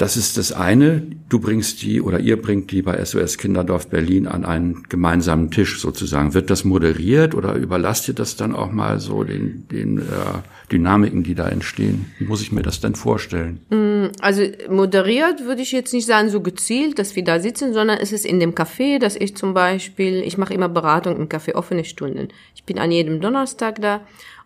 [0.00, 1.02] Das ist das eine.
[1.28, 5.78] Du bringst die oder ihr bringt die bei SOS Kinderdorf Berlin an einen gemeinsamen Tisch
[5.78, 6.32] sozusagen.
[6.32, 10.02] Wird das moderiert oder überlasst ihr das dann auch mal so den, den äh,
[10.72, 12.06] Dynamiken, die da entstehen?
[12.18, 13.60] Wie muss ich mir das denn vorstellen?
[14.22, 18.10] Also moderiert würde ich jetzt nicht sagen, so gezielt, dass wir da sitzen, sondern es
[18.10, 21.84] ist in dem Café, dass ich zum Beispiel, ich mache immer Beratung im Café offene
[21.84, 22.28] Stunden.
[22.54, 24.00] Ich bin an jedem Donnerstag da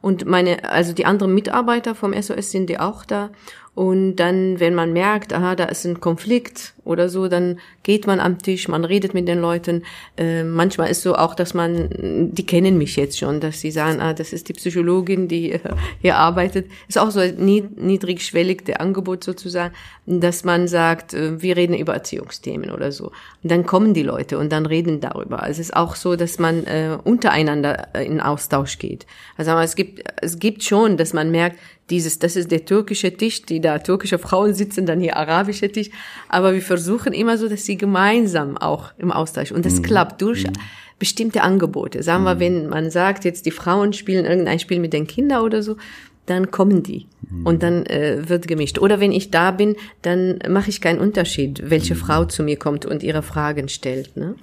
[0.05, 3.31] und meine, also die anderen Mitarbeiter vom SOS sind die auch da.
[3.75, 8.21] Und dann, wenn man merkt, aha, da ist ein Konflikt oder so, dann geht man
[8.21, 9.83] am Tisch, man redet mit den Leuten.
[10.17, 11.89] Äh, manchmal ist so auch, dass man,
[12.33, 15.61] die kennen mich jetzt schon, dass sie sagen, ah, das ist die Psychologin, die äh,
[16.01, 16.71] hier arbeitet.
[16.89, 19.75] Ist auch so niedrigschwellig der Angebot sozusagen,
[20.07, 23.13] dass man sagt, äh, wir reden über Erziehungsthemen oder so.
[23.43, 25.43] Und dann kommen die Leute und dann reden darüber.
[25.43, 29.07] Also es ist auch so, dass man äh, untereinander äh, in Austausch geht.
[29.37, 31.59] Also es gibt, es gibt schon, dass man merkt,
[31.91, 35.91] dieses, das ist der türkische Tisch, die da türkische Frauen sitzen, dann hier arabische Tisch.
[36.29, 39.53] Aber wir versuchen immer so, dass sie gemeinsam auch im Austausch.
[39.53, 40.45] Und das klappt durch
[40.99, 42.03] bestimmte Angebote.
[42.03, 45.63] Sagen wir, wenn man sagt, jetzt die Frauen spielen irgendein Spiel mit den Kindern oder
[45.63, 45.77] so,
[46.27, 47.07] dann kommen die
[47.45, 48.79] und dann äh, wird gemischt.
[48.79, 52.87] Oder wenn ich da bin, dann mache ich keinen Unterschied, welche Frau zu mir kommt
[52.87, 54.17] und ihre Fragen stellt.
[54.17, 54.35] Ne?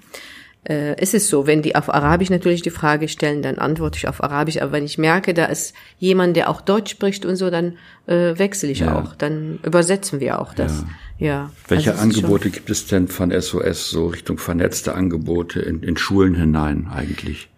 [0.63, 4.07] Äh, es ist so, wenn die auf Arabisch natürlich die Frage stellen, dann antworte ich
[4.07, 4.61] auf Arabisch.
[4.61, 8.37] Aber wenn ich merke, da ist jemand, der auch Deutsch spricht und so, dann äh,
[8.37, 8.99] wechsle ich ja.
[8.99, 9.15] auch.
[9.15, 10.85] Dann übersetzen wir auch das.
[11.17, 11.25] Ja.
[11.25, 11.51] ja.
[11.67, 16.35] Welche also Angebote gibt es denn von SOS so Richtung vernetzte Angebote in, in Schulen
[16.35, 17.49] hinein eigentlich?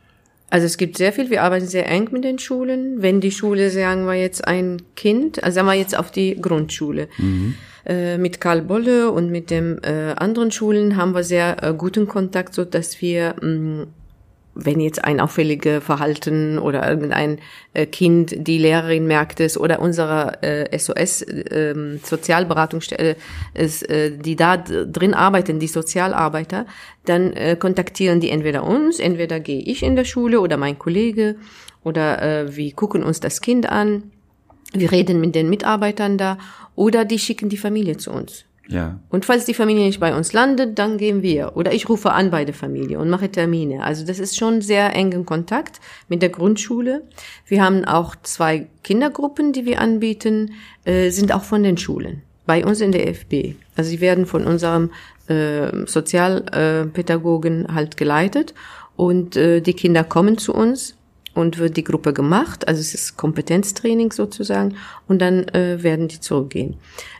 [0.50, 3.02] Also es gibt sehr viel, wir arbeiten sehr eng mit den Schulen.
[3.02, 7.10] Wenn die Schule, sagen wir jetzt ein Kind, also sagen wir jetzt auf die Grundschule.
[7.18, 7.56] Mhm
[7.86, 12.08] äh, mit Karl Bolle und mit den äh, anderen Schulen haben wir sehr äh, guten
[12.08, 13.88] Kontakt, so dass wir mh, mm,
[14.56, 17.40] wenn jetzt ein auffällige Verhalten oder irgendein
[17.74, 23.16] äh, Kind, die Lehrerin merkt es oder unsere äh, SOS äh, Sozialberatungsstelle,
[23.54, 26.66] ist, äh, die da drin arbeiten, die Sozialarbeiter,
[27.06, 31.36] dann äh, kontaktieren die entweder uns, entweder gehe ich in der Schule oder mein Kollege
[31.84, 34.12] oder wir gucken uns das Kind an,
[34.74, 36.38] wir reden mit den Mitarbeitern da
[36.76, 38.46] oder die schicken die Familie zu uns.
[38.68, 39.00] Ja.
[39.10, 41.58] Und falls die Familie nicht bei uns landet, dann gehen wir.
[41.58, 43.84] Oder ich rufe an bei der Familie und mache Termine.
[43.84, 47.04] Also das ist schon sehr engen Kontakt mit der Grundschule.
[47.46, 50.54] Wir haben auch zwei Kindergruppen, die wir anbieten,
[50.86, 52.22] äh, sind auch von den Schulen.
[52.46, 53.56] Bei uns in der FB.
[53.76, 54.92] Also sie werden von unserem
[55.28, 58.54] äh, Sozialpädagogen halt geleitet
[58.96, 60.96] und äh, die Kinder kommen zu uns
[61.34, 64.76] und wird die Gruppe gemacht, also es ist Kompetenztraining sozusagen,
[65.08, 66.76] und dann äh, werden die zurückgehen.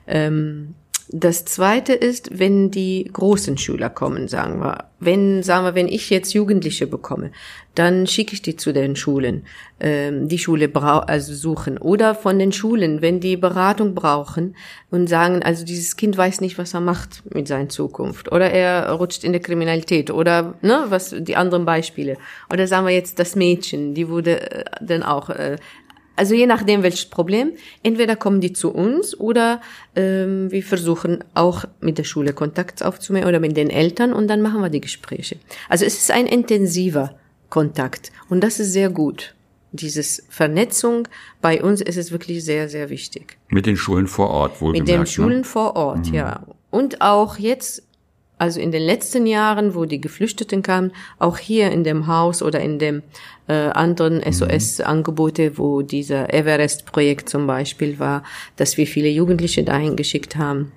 [0.08, 0.76] Ähm,
[1.10, 4.86] das zweite ist, wenn die großen Schüler kommen, sagen wir.
[5.00, 7.32] Wenn, sagen wir, wenn ich jetzt Jugendliche bekomme,
[7.76, 9.46] dann schicke ich die zu den Schulen,
[9.82, 11.78] ähm, die Schule brau also suchen.
[11.78, 14.56] Oder von den Schulen, wenn die Beratung brauchen
[14.92, 18.32] und sagen, also dieses Kind weiß nicht, was er macht mit seiner Zukunft.
[18.32, 20.10] Oder er rutscht in der Kriminalität.
[20.10, 22.16] Oder, ne, was, die anderen Beispiele.
[22.52, 25.58] Oder sagen wir jetzt das Mädchen, die wurde äh, dann auch äh,
[26.16, 29.62] also je nachdem welches Problem, entweder kommen die zu uns oder
[29.96, 34.42] ähm, wir versuchen auch mit der Schule Kontakt aufzunehmen oder mit den Eltern und dann
[34.42, 35.38] machen wir die Gespräche.
[35.70, 37.16] Also es ist ein intensiver
[37.50, 39.36] Kontakt und das ist sehr gut.
[39.72, 41.08] Dieses Vernetzung
[41.42, 43.38] bei uns ist es wirklich sehr, sehr wichtig.
[43.50, 45.08] Mit den Schulen vor Ort, wohl Mit den ne?
[45.08, 45.44] Schulen ne?
[45.44, 46.14] vor Ort, mhm.
[46.14, 46.44] ja.
[46.70, 47.82] Und auch jetzt
[48.38, 52.60] also in den letzten Jahren, wo die Geflüchteten kamen, auch hier in dem Haus oder
[52.60, 53.04] in dem
[53.48, 54.34] äh, anderen mhm.
[54.34, 58.24] SOS-Angebote, wo dieser Everest-Projekt zum Beispiel war,
[58.56, 60.72] dass wir viele Jugendliche dahin geschickt haben.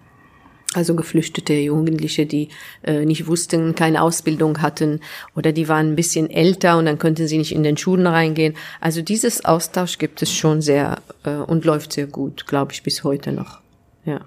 [0.75, 2.49] Also geflüchtete Jugendliche, die
[2.83, 5.01] äh, nicht wussten, keine Ausbildung hatten
[5.35, 8.55] oder die waren ein bisschen älter und dann könnten sie nicht in den Schulen reingehen.
[8.81, 13.05] Also dieses Austausch gibt es schon sehr äh, und läuft sehr gut, glaube ich, bis
[13.05, 13.61] heute noch.
[14.05, 14.21] Ja.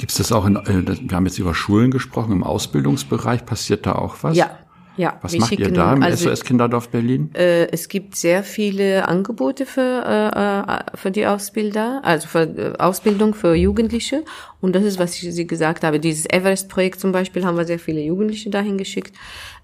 [0.00, 3.84] Gibt es das auch in, äh, wir haben jetzt über Schulen gesprochen, im Ausbildungsbereich, passiert
[3.84, 4.34] da auch was?
[4.34, 4.58] Ja,
[4.96, 5.18] ja.
[5.20, 7.28] Was macht schicken, ihr da im also, SOS Kinderdorf Berlin?
[7.34, 12.78] Äh, es gibt sehr viele Angebote für, äh, äh, für die Ausbilder, also für äh,
[12.78, 14.24] Ausbildung für Jugendliche.
[14.62, 16.00] Und das ist, was ich Sie gesagt habe.
[16.00, 19.14] Dieses Everest-Projekt zum Beispiel haben wir sehr viele Jugendliche dahin geschickt.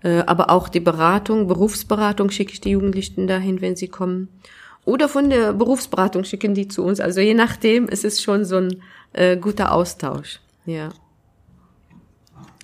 [0.02, 4.28] Äh, aber auch die Beratung, Berufsberatung schicke ich die Jugendlichen dahin, wenn sie kommen.
[4.84, 7.00] Oder von der Berufsberatung schicken die zu uns.
[7.00, 8.82] Also je nachdem, es ist schon so ein
[9.16, 10.40] äh, guter Austausch.
[10.64, 10.90] Ja.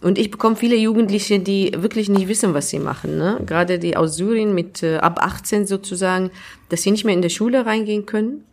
[0.02, 3.16] Und ich bekomme viele Jugendliche, die wirklich nicht wissen, was sie machen.
[3.18, 3.40] Ne?
[3.46, 6.30] Gerade die aus Syrien mit äh, ab 18 sozusagen,
[6.68, 8.44] dass sie nicht mehr in der Schule reingehen können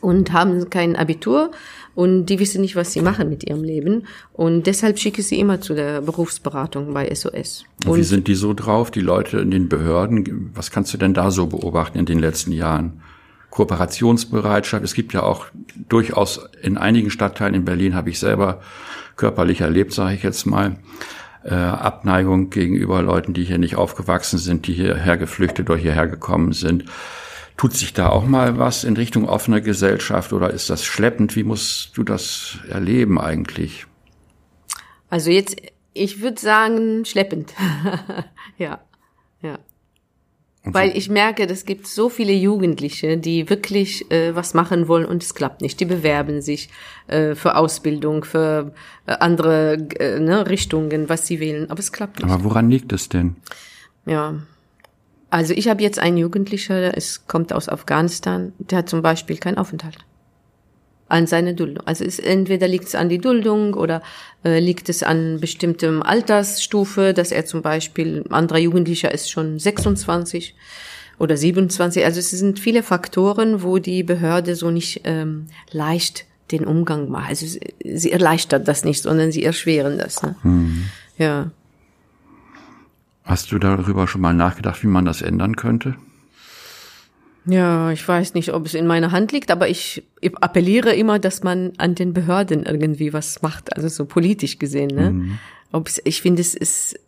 [0.00, 1.50] und haben kein Abitur
[1.94, 4.06] und die wissen nicht, was sie machen mit ihrem Leben.
[4.32, 7.64] Und deshalb schicke ich sie immer zu der Berufsberatung bei SOS.
[7.84, 10.50] Und wie sind die so drauf, die Leute in den Behörden?
[10.54, 13.02] Was kannst du denn da so beobachten in den letzten Jahren?
[13.52, 14.82] Kooperationsbereitschaft.
[14.82, 15.46] Es gibt ja auch
[15.88, 18.62] durchaus in einigen Stadtteilen in Berlin, habe ich selber
[19.16, 20.76] körperlich erlebt, sage ich jetzt mal,
[21.44, 26.52] äh, Abneigung gegenüber Leuten, die hier nicht aufgewachsen sind, die hierher geflüchtet oder hierher gekommen
[26.52, 26.86] sind.
[27.58, 31.36] Tut sich da auch mal was in Richtung offener Gesellschaft oder ist das schleppend?
[31.36, 33.86] Wie musst du das erleben eigentlich?
[35.10, 35.56] Also jetzt,
[35.92, 37.52] ich würde sagen, schleppend.
[38.56, 38.80] ja, ja.
[40.64, 45.22] Weil ich merke, es gibt so viele Jugendliche, die wirklich äh, was machen wollen und
[45.22, 45.80] es klappt nicht.
[45.80, 46.68] Die bewerben sich
[47.08, 48.72] äh, für Ausbildung, für
[49.06, 52.30] äh, andere äh, ne, Richtungen, was sie wählen, aber es klappt nicht.
[52.30, 53.34] Aber woran liegt es denn?
[54.06, 54.34] Ja,
[55.30, 59.58] also ich habe jetzt einen Jugendlicher, es kommt aus Afghanistan, der hat zum Beispiel keinen
[59.58, 59.98] Aufenthalt
[61.12, 61.86] an seine Duldung.
[61.86, 64.02] Also es, entweder liegt es an die Duldung oder
[64.44, 70.54] äh, liegt es an bestimmtem Altersstufe, dass er zum Beispiel, anderer Jugendlicher ist schon 26
[71.18, 72.04] oder 27.
[72.04, 77.28] Also es sind viele Faktoren, wo die Behörde so nicht ähm, leicht den Umgang macht.
[77.28, 77.46] Also
[77.84, 80.22] sie erleichtert das nicht, sondern sie erschweren das.
[80.22, 80.34] Ne?
[80.42, 80.84] Mhm.
[81.18, 81.50] Ja.
[83.24, 85.94] Hast du darüber schon mal nachgedacht, wie man das ändern könnte?
[87.44, 90.04] Ja, ich weiß nicht, ob es in meiner Hand liegt, aber ich
[90.40, 94.94] appelliere immer, dass man an den Behörden irgendwie was macht, also so politisch gesehen.
[94.94, 95.10] Ne?
[95.10, 95.38] Mhm.
[95.72, 96.98] Ob's, ich finde, es ist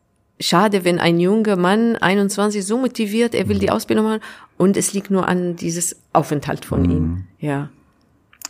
[0.40, 4.20] schade, wenn ein junger Mann, 21, so motiviert, er will die Ausbildung machen
[4.56, 7.24] und es liegt nur an dieses Aufenthalt von ihm.
[7.38, 7.70] Ja.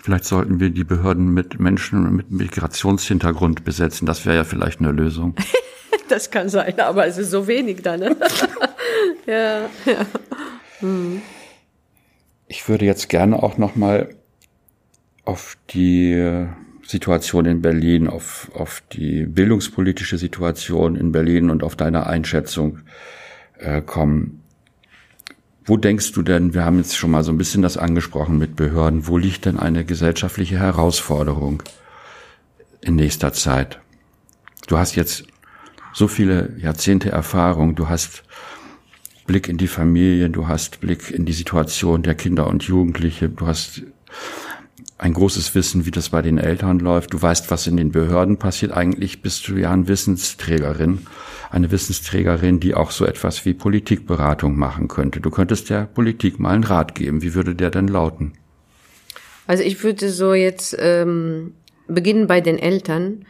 [0.03, 4.07] Vielleicht sollten wir die Behörden mit Menschen mit Migrationshintergrund besetzen.
[4.07, 5.35] Das wäre ja vielleicht eine Lösung.
[6.09, 8.17] das kann sein, aber es ist so wenig da, ne?
[9.27, 10.07] ja, ja.
[10.81, 11.23] Hm.
[12.47, 14.15] Ich würde jetzt gerne auch noch mal
[15.25, 16.47] auf die
[16.87, 22.81] Situation in Berlin, auf, auf die bildungspolitische Situation in Berlin und auf deine Einschätzung
[23.59, 24.43] äh, kommen.
[25.65, 28.55] Wo denkst du denn, wir haben jetzt schon mal so ein bisschen das angesprochen mit
[28.55, 31.63] Behörden, wo liegt denn eine gesellschaftliche Herausforderung
[32.83, 33.81] in nächster Zeit?
[34.67, 35.25] Du hast jetzt
[35.95, 38.25] so viele Jahrzehnte Erfahrung, du hast
[39.27, 43.47] Blick in die Familien, du hast Blick in die Situation der Kinder und Jugendliche, du
[43.47, 43.83] hast
[44.99, 47.13] ein großes Wissen, wie das bei den Eltern läuft.
[47.13, 48.73] Du weißt, was in den Behörden passiert.
[48.73, 51.07] Eigentlich bist du ja eine Wissensträgerin,
[51.51, 55.21] eine Wissensträgerin, die auch so etwas wie Politikberatung machen könnte.
[55.21, 57.23] Du könntest der Politik mal einen Rat geben.
[57.23, 58.33] Wie würde der denn lauten?
[59.47, 61.55] Also ich würde so jetzt ähm,
[61.87, 63.27] beginnen bei den Eltern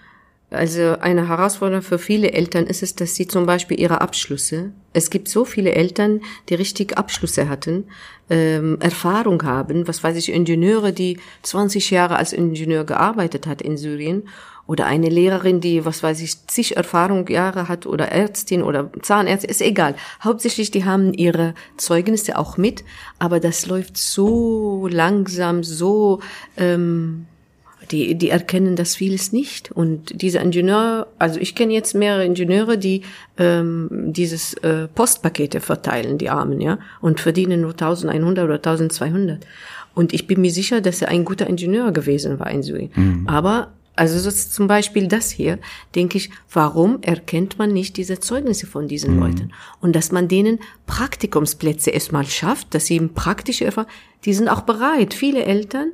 [0.54, 5.10] also eine Herausforderung für viele Eltern ist es, dass sie zum Beispiel ihre Abschlüsse, es
[5.10, 7.84] gibt so viele Eltern, die richtig Abschlüsse hatten,
[8.30, 13.76] ähm, Erfahrung haben, was weiß ich, Ingenieure, die 20 Jahre als Ingenieur gearbeitet hat in
[13.76, 14.24] Syrien
[14.66, 19.50] oder eine Lehrerin, die, was weiß ich, zig Erfahrung Jahre hat oder Ärztin oder Zahnärztin,
[19.50, 19.94] ist egal.
[20.22, 22.84] Hauptsächlich, die haben ihre Zeugnisse auch mit,
[23.18, 26.20] aber das läuft so langsam, so
[26.56, 27.26] ähm,
[27.90, 29.70] die, die erkennen das vieles nicht.
[29.72, 33.02] Und dieser Ingenieur, also ich kenne jetzt mehrere Ingenieure, die
[33.38, 39.46] ähm, dieses äh, Postpakete verteilen, die Armen, ja, und verdienen nur 1100 oder 1200.
[39.94, 42.90] Und ich bin mir sicher, dass er ein guter Ingenieur gewesen war in Syrien.
[42.94, 43.28] Mhm.
[43.28, 45.58] Aber also so zum Beispiel das hier,
[45.94, 49.20] denke ich, warum erkennt man nicht diese Zeugnisse von diesen mhm.
[49.20, 49.52] Leuten?
[49.80, 53.90] Und dass man denen Praktikumsplätze erstmal schafft, dass sie eben praktische Erfahrung,
[54.24, 55.14] die sind auch bereit.
[55.14, 55.92] Viele Eltern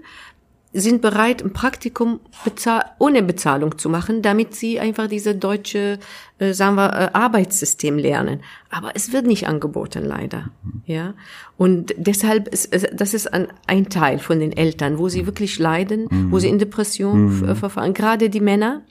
[0.72, 5.98] sind bereit, ein Praktikum bezahl ohne Bezahlung zu machen, damit sie einfach diese deutsche,
[6.38, 8.40] äh, sagen wir, äh, Arbeitssystem lernen.
[8.70, 10.50] Aber es wird nicht angeboten, leider.
[10.86, 11.14] Ja.
[11.56, 16.06] Und deshalb ist, das ist ein, ein Teil von den Eltern, wo sie wirklich leiden,
[16.08, 16.30] mhm.
[16.30, 17.56] wo sie in Depression mhm.
[17.56, 17.92] verfahren.
[17.92, 18.82] Gerade die Männer.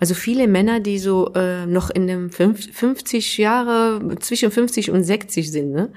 [0.00, 5.50] Also viele Männer, die so äh, noch in dem 50 Jahre, zwischen 50 und 60
[5.50, 5.90] sind, ne?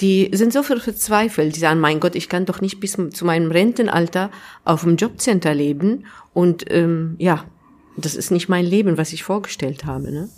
[0.00, 3.50] Die sind so verzweifelt, die sagen, mein Gott, ich kann doch nicht bis zu meinem
[3.50, 4.30] Rentenalter
[4.64, 7.44] auf dem Jobcenter leben und ähm, ja,
[7.96, 10.12] das ist nicht mein Leben, was ich vorgestellt habe.
[10.12, 10.28] Ne?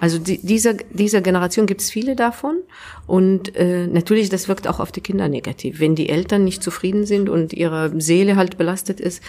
[0.00, 2.58] Also die, dieser, dieser Generation gibt es viele davon
[3.06, 5.80] und äh, natürlich, das wirkt auch auf die Kinder negativ.
[5.80, 9.22] Wenn die Eltern nicht zufrieden sind und ihre Seele halt belastet ist,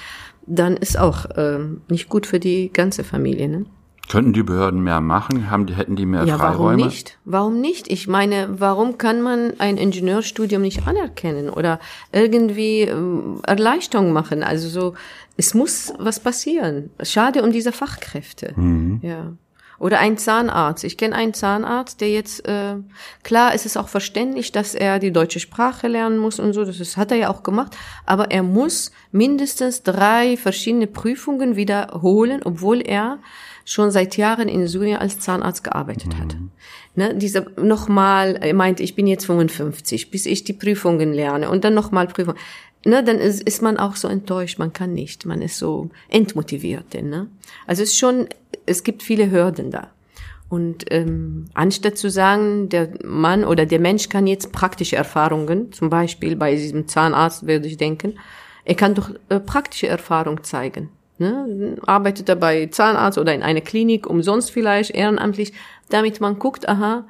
[0.46, 1.60] dann ist auch äh,
[1.90, 3.50] nicht gut für die ganze Familie.
[3.50, 3.66] Ne?
[4.10, 5.52] Könnten die Behörden mehr machen?
[5.52, 6.78] Haben die, hätten die mehr ja, Freiräume?
[6.78, 7.18] Warum nicht?
[7.26, 7.92] Warum nicht?
[7.92, 11.80] Ich meine, warum kann man ein Ingenieurstudium nicht anerkennen oder
[12.12, 14.42] irgendwie ähm, Erleichterung machen?
[14.42, 14.96] Also so,
[15.38, 16.90] es muss was passieren.
[17.04, 18.54] Schade um diese Fachkräfte.
[18.56, 19.00] Mhm.
[19.04, 19.34] Ja.
[19.78, 20.84] Oder ein Zahnarzt.
[20.84, 22.76] Ich kenne einen Zahnarzt, der jetzt, äh,
[23.24, 26.80] klar, es ist auch verständlich, dass er die deutsche Sprache lernen muss und so, das
[26.80, 32.82] ist, hat er ja auch gemacht, aber er muss mindestens drei verschiedene Prüfungen wiederholen, obwohl
[32.82, 33.20] er
[33.70, 36.34] schon seit Jahren in Syrien als Zahnarzt gearbeitet hat.
[36.34, 36.50] Mhm.
[36.96, 41.64] Ne, dieser nochmal, er meint, ich bin jetzt 55, bis ich die Prüfungen lerne und
[41.64, 42.34] dann nochmal Prüfung.
[42.84, 46.96] Ne, dann ist, ist man auch so enttäuscht, man kann nicht, man ist so entmotiviert.
[46.96, 47.28] Ne?
[47.68, 48.28] Also es ist schon,
[48.66, 49.92] es gibt viele Hürden da.
[50.50, 55.92] Und ähm, anstatt zu sagen, der Mann oder der Mensch kann jetzt praktische Erfahrungen, zum
[55.92, 58.18] Beispiel bei diesem Zahnarzt würde ich denken,
[58.66, 60.90] er kann doch äh, praktische Erfahrung zeigen.
[61.20, 61.78] Ne?
[61.86, 65.54] Arbeitet er bei Zahnarzt oder in einer Klinik, umsonst vielleicht, ehrenamtlich,
[65.90, 67.06] damit man guckt, aha,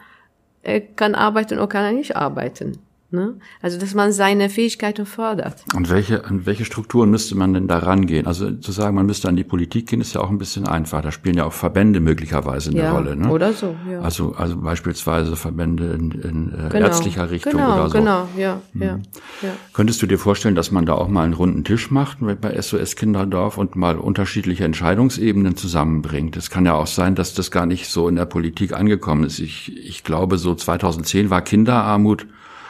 [0.63, 2.79] er kann arbeiten oder kann er nicht arbeiten.
[3.11, 3.39] Ne?
[3.59, 5.63] Also, dass man seine Fähigkeiten fördert.
[5.75, 8.27] Und welche, an welche Strukturen müsste man denn da rangehen?
[8.27, 11.01] Also zu sagen, man müsste an die Politik gehen, ist ja auch ein bisschen einfach.
[11.01, 13.15] Da spielen ja auch Verbände möglicherweise eine ja, Rolle.
[13.15, 13.27] Ne?
[13.31, 14.01] Oder so, ja.
[14.01, 17.97] Also, also beispielsweise Verbände in, in äh, genau, ärztlicher Richtung genau, oder so.
[17.97, 18.81] Genau, ja, mhm.
[18.83, 18.99] ja,
[19.41, 19.49] ja.
[19.73, 22.95] Könntest du dir vorstellen, dass man da auch mal einen runden Tisch macht bei SOS
[22.95, 26.37] Kinderdorf und mal unterschiedliche Entscheidungsebenen zusammenbringt?
[26.37, 29.39] Es kann ja auch sein, dass das gar nicht so in der Politik angekommen ist.
[29.39, 32.27] Ich, ich glaube, so 2010 war Kinderarmut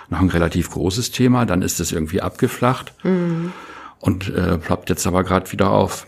[0.10, 3.52] noch ein relativ großes Thema, dann ist es irgendwie abgeflacht mhm.
[4.00, 6.08] und äh, ploppt jetzt aber gerade wieder auf.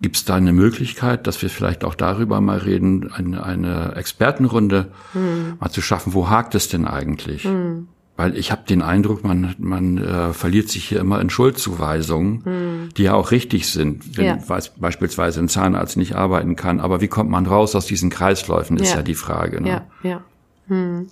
[0.00, 4.88] Gibt es da eine Möglichkeit, dass wir vielleicht auch darüber mal reden, eine, eine Expertenrunde
[5.14, 5.54] mhm.
[5.58, 6.12] mal zu schaffen?
[6.12, 7.44] Wo hakt es denn eigentlich?
[7.44, 7.88] Mhm.
[8.16, 12.42] Weil ich habe den Eindruck, man, man äh, verliert sich hier immer in Schuldzuweisungen.
[12.44, 12.94] Mhm.
[12.96, 14.38] die ja auch richtig sind, wenn ja.
[14.78, 16.80] beispielsweise ein Zahnarzt nicht arbeiten kann.
[16.80, 19.60] Aber wie kommt man raus aus diesen Kreisläufen, ist ja, ja die Frage.
[19.60, 19.68] Ne?
[19.68, 20.20] Ja, ja.
[20.68, 21.08] Hm.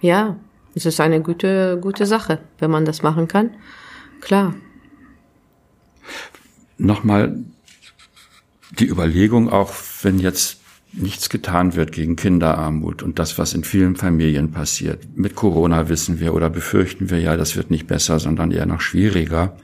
[0.00, 0.36] Ja,
[0.76, 3.50] es ist eine gute, gute Sache, wenn man das machen kann.
[4.20, 4.54] Klar.
[6.76, 7.44] Nochmal
[8.78, 9.72] die Überlegung, auch
[10.02, 10.60] wenn jetzt
[10.92, 15.16] nichts getan wird gegen Kinderarmut und das, was in vielen Familien passiert.
[15.16, 18.82] Mit Corona wissen wir oder befürchten wir ja, das wird nicht besser, sondern eher noch
[18.82, 19.56] schwieriger.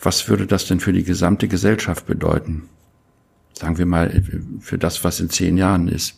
[0.00, 2.68] Was würde das denn für die gesamte Gesellschaft bedeuten?
[3.52, 4.22] Sagen wir mal,
[4.60, 6.16] für das, was in zehn Jahren ist.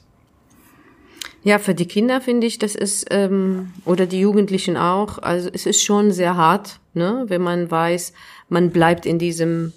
[1.49, 5.65] Ja, für die Kinder finde ich, das ist, ähm, oder die Jugendlichen auch, also es
[5.65, 8.13] ist schon sehr hart, ne, wenn man weiß,
[8.51, 9.73] man bleibt in diesem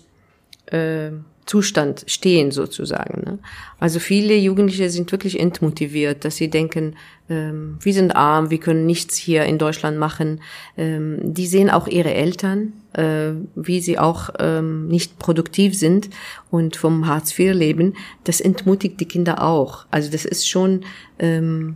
[0.66, 1.12] äh,
[1.46, 3.24] Zustand stehen sozusagen.
[3.24, 3.40] Ne?
[3.80, 6.96] Also viele Jugendliche sind wirklich entmotiviert, dass sie denken,
[7.30, 10.42] ähm, wir sind arm, wir können nichts hier in Deutschland machen.
[10.78, 16.10] Ähm, die sehen auch ihre Eltern, äh, wie sie auch ähm, nicht produktiv sind
[16.52, 17.96] und vom Hartz IV leben.
[18.24, 19.86] Das entmutigt die Kinder auch.
[19.90, 20.86] Also das ist schon,
[21.20, 21.76] ähm,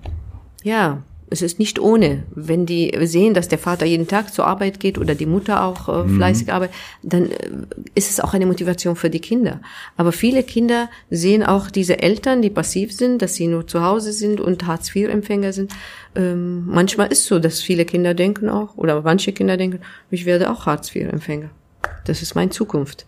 [0.64, 2.24] ja, es ist nicht ohne.
[2.34, 5.90] Wenn die sehen, dass der Vater jeden Tag zur Arbeit geht oder die Mutter auch
[5.90, 6.18] äh, mhm.
[6.18, 7.50] fleißig arbeitet, dann äh,
[7.96, 9.62] ist es auch eine Motivation für die Kinder.
[9.98, 14.14] Aber viele Kinder sehen auch diese Eltern, die passiv sind, dass sie nur zu Hause
[14.14, 15.72] sind und Hartz-IV-Empfänger sind.
[16.16, 19.80] Ähm, manchmal ist so, dass viele Kinder denken auch, oder manche Kinder denken,
[20.12, 21.50] ich werde auch Hartz-IV-Empfänger.
[22.06, 23.08] Das ist meine Zukunft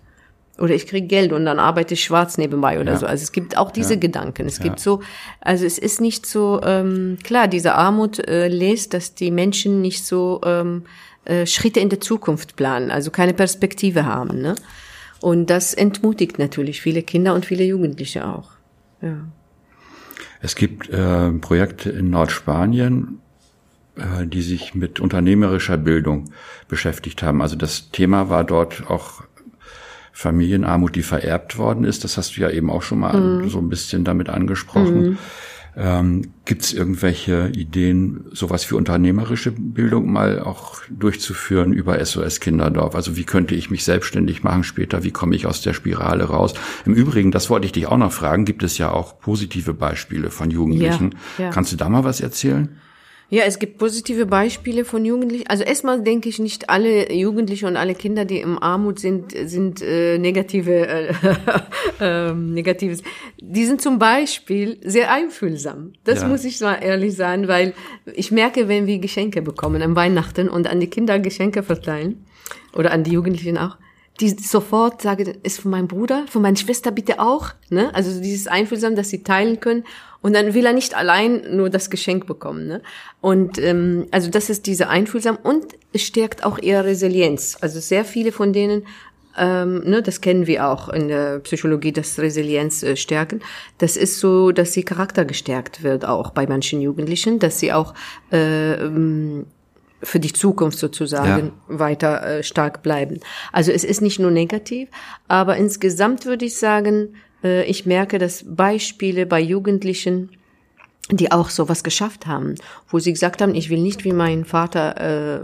[0.60, 2.98] oder ich kriege Geld und dann arbeite ich schwarz nebenbei oder ja.
[2.98, 3.06] so.
[3.06, 4.00] Also es gibt auch diese ja.
[4.00, 4.48] Gedanken.
[4.48, 4.64] Es ja.
[4.64, 5.02] gibt so,
[5.42, 10.06] also es ist nicht so ähm, klar, diese Armut äh, lässt, dass die Menschen nicht
[10.06, 10.84] so ähm,
[11.26, 14.42] äh, Schritte in der Zukunft planen, also keine Perspektive haben.
[14.42, 14.56] Ne?
[15.22, 18.52] Und das entmutigt natürlich viele Kinder und viele Jugendliche auch.
[19.02, 19.28] Ja.
[20.42, 23.20] Es gibt äh, Projekte in Nordspanien,
[23.96, 26.32] äh, die sich mit unternehmerischer Bildung
[26.68, 27.42] beschäftigt haben.
[27.42, 29.24] Also das Thema war dort auch
[30.18, 32.04] Familienarmut, die vererbt worden ist.
[32.04, 33.50] Das hast du ja eben auch schon mal mhm.
[33.50, 35.02] so ein bisschen damit angesprochen.
[35.02, 35.18] Mhm.
[35.76, 42.96] Ähm, Gibt es irgendwelche Ideen, sowas wie unternehmerische Bildung mal auch durchzuführen über SOS Kinderdorf?
[42.96, 45.04] Also wie könnte ich mich selbstständig machen später?
[45.04, 46.56] Wie komme ich aus der Spirale raus?
[46.88, 50.32] Im Übrigen, das wollte ich dich auch noch fragen, gibt es ja auch positive Beispiele
[50.32, 51.12] von Jugendlichen.
[51.38, 51.50] Ja, ja.
[51.52, 52.80] Kannst du da mal was erzählen?
[53.30, 55.48] Ja, es gibt positive Beispiele von Jugendlichen.
[55.48, 59.82] Also erstmal denke ich nicht alle Jugendliche und alle Kinder, die im Armut sind, sind
[59.82, 61.14] äh, negative, äh,
[62.00, 63.04] äh, negatives.
[63.42, 65.92] Die sind zum Beispiel sehr einfühlsam.
[66.06, 66.28] Das ja.
[66.30, 67.74] muss ich mal ehrlich sagen, weil
[68.14, 72.24] ich merke, wenn wir Geschenke bekommen am Weihnachten und an die Kinder Geschenke verteilen
[72.74, 73.76] oder an die Jugendlichen auch,
[74.20, 77.94] die sofort sagen, ist von meinem Bruder, von meiner Schwester bitte auch, ne?
[77.94, 79.84] Also dieses Einfühlsam, dass sie teilen können
[80.22, 82.68] und dann will er nicht allein nur das Geschenk bekommen.
[82.68, 82.82] Ne?
[83.22, 87.58] Und ähm, also das ist diese Einfühlsam und es stärkt auch ihre Resilienz.
[87.62, 88.84] Also sehr viele von denen
[89.38, 93.42] ähm, ne, das kennen wir auch in der Psychologie, das Resilienz äh, stärken.
[93.78, 97.94] Das ist so, dass sie Charakter gestärkt wird, auch bei manchen Jugendlichen, dass sie auch
[98.32, 99.46] äh, ähm,
[100.04, 101.80] für die Zukunft sozusagen ja.
[101.80, 103.20] weiter äh, stark bleiben.
[103.52, 104.90] Also es ist nicht nur negativ,
[105.28, 110.32] aber insgesamt würde ich sagen, äh, ich merke, dass Beispiele bei Jugendlichen,
[111.10, 112.56] die auch sowas geschafft haben,
[112.90, 115.40] wo sie gesagt haben, ich will nicht wie mein Vater äh,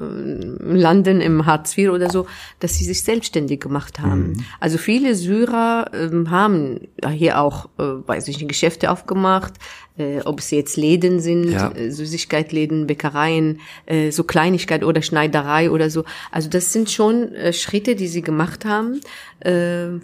[0.59, 2.26] landen im Hartz IV oder so,
[2.59, 4.32] dass sie sich selbstständig gemacht haben.
[4.32, 4.45] Mhm.
[4.59, 9.53] Also viele Syrer äh, haben hier auch, äh, weiß ich nicht, Geschäfte aufgemacht,
[9.97, 11.72] äh, ob es jetzt Läden sind, ja.
[11.72, 16.03] Äh, Süßigkeitläden, Bäckereien, äh, so Kleinigkeit oder Schneiderei oder so.
[16.32, 18.99] Also das sind schon äh, Schritte, die sie gemacht haben.
[19.39, 19.99] Äh,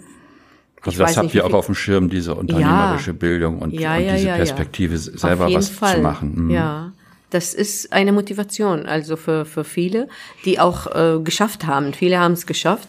[0.82, 3.16] also das habt ihr auch auf dem Schirm, diese unternehmerische ja.
[3.16, 5.96] Bildung und, ja, ja, und diese Perspektive, selber was Fall.
[5.96, 6.46] zu machen.
[6.46, 6.50] Mhm.
[6.50, 6.92] Ja,
[7.30, 10.08] das ist eine Motivation, also für, für viele,
[10.44, 11.92] die auch äh, geschafft haben.
[11.92, 12.88] Viele haben es geschafft.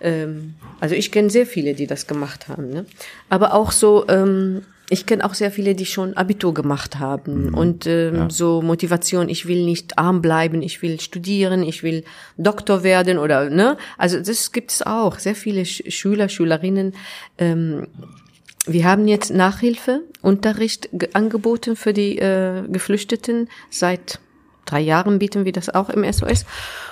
[0.00, 2.70] Ähm, also ich kenne sehr viele, die das gemacht haben.
[2.70, 2.86] Ne?
[3.30, 7.54] Aber auch so ähm, ich kenne auch sehr viele, die schon Abitur gemacht haben mhm.
[7.54, 8.30] und ähm, ja.
[8.30, 12.04] so Motivation, ich will nicht arm bleiben, ich will studieren, ich will
[12.36, 16.94] Doktor werden oder ne, also das gibt es auch sehr viele Sch Schüler, Schülerinnen.
[17.36, 17.86] Ähm,
[18.66, 23.48] wir haben jetzt Nachhilfeunterricht angeboten für die äh, Geflüchteten.
[23.70, 24.20] Seit
[24.64, 26.44] drei Jahren bieten wir das auch im SOS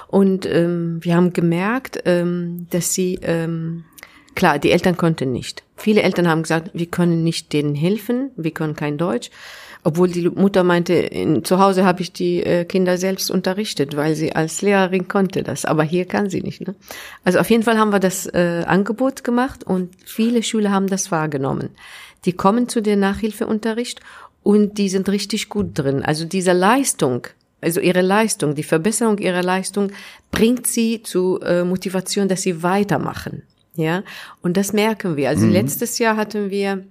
[0.09, 3.85] und ähm, wir haben gemerkt, ähm, dass sie ähm,
[4.37, 5.65] Klar, die Eltern konnten nicht.
[5.77, 9.31] Viele Eltern haben gesagt, wir können nicht denen helfen, wir können kein Deutsch.
[9.83, 14.15] Obwohl die Mutter meinte, in, zu Hause habe ich die äh, Kinder selbst unterrichtet, weil
[14.15, 15.65] sie als Lehrerin konnte das.
[15.65, 16.61] Aber hier kann sie nicht.
[16.61, 16.75] Ne?
[17.25, 21.11] Also auf jeden Fall haben wir das äh, Angebot gemacht und viele Schüler haben das
[21.11, 21.71] wahrgenommen.
[22.27, 24.01] Die kommen zu der Nachhilfeunterricht
[24.43, 26.03] und die sind richtig gut drin.
[26.03, 27.27] Also diese Leistung,
[27.63, 29.93] also ihre Leistung, die Verbesserung ihrer Leistung
[30.31, 33.45] bringt sie zu äh, Motivation, dass sie weitermachen.
[33.77, 34.03] Ja,
[34.43, 35.29] und das merken wir.
[35.29, 35.53] Also mhm.
[35.53, 36.85] letztes Jahr hatten wir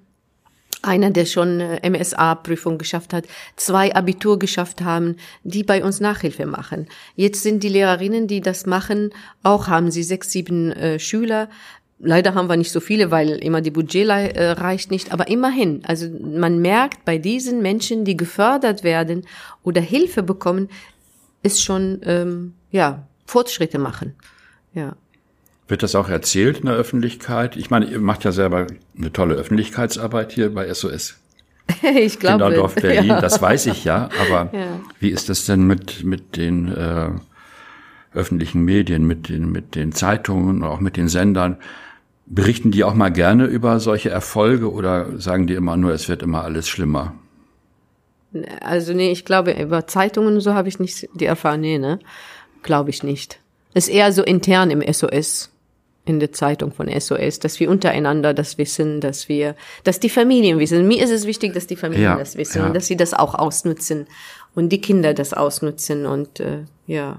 [0.86, 3.26] einer, der schon äh, MSA-Prüfung geschafft hat,
[3.56, 6.88] zwei Abitur geschafft haben, die bei uns Nachhilfe machen.
[7.16, 9.12] Jetzt sind die Lehrerinnen, die das machen,
[9.44, 11.50] auch haben sie sechs, sieben äh, Schüler.
[11.98, 15.82] Leider haben wir nicht so viele, weil immer die Budget äh, reicht nicht, aber immerhin.
[15.86, 19.26] Also man merkt bei diesen Menschen, die gefördert werden
[19.64, 20.70] oder Hilfe bekommen,
[21.42, 24.16] ist schon ähm, ja Fortschritte machen.
[24.74, 24.96] Ja.
[25.68, 27.56] Wird das auch erzählt in der Öffentlichkeit?
[27.56, 31.16] Ich meine, ihr macht ja selber eine tolle Öffentlichkeitsarbeit hier bei SOS.
[31.82, 32.44] ich glaube.
[32.44, 33.22] Kinderdorf Berlin, ja.
[33.22, 34.10] das weiß ich ja.
[34.22, 34.80] Aber ja.
[35.00, 37.10] wie ist das denn mit, mit den äh,
[38.14, 41.58] öffentlichen Medien, mit den, mit den Zeitungen, auch mit den Sendern?
[42.28, 46.24] Berichten die auch mal gerne über solche Erfolge oder sagen die immer nur, es wird
[46.24, 47.14] immer alles schlimmer?
[48.62, 52.00] Also nee, ich glaube, über Zeitungen so habe ich nicht die Erfahrung, nee, ne?
[52.64, 53.40] Glaube ich nicht.
[53.74, 55.52] Ist eher so intern im SOS
[56.06, 60.60] in der Zeitung von SOS, dass wir untereinander das wissen, dass wir, dass die Familien
[60.60, 60.88] wissen.
[60.88, 62.68] Mir ist es wichtig, dass die Familien ja, das wissen ja.
[62.68, 64.08] und dass sie das auch ausnutzen
[64.54, 67.18] und die Kinder das ausnutzen und äh, ja.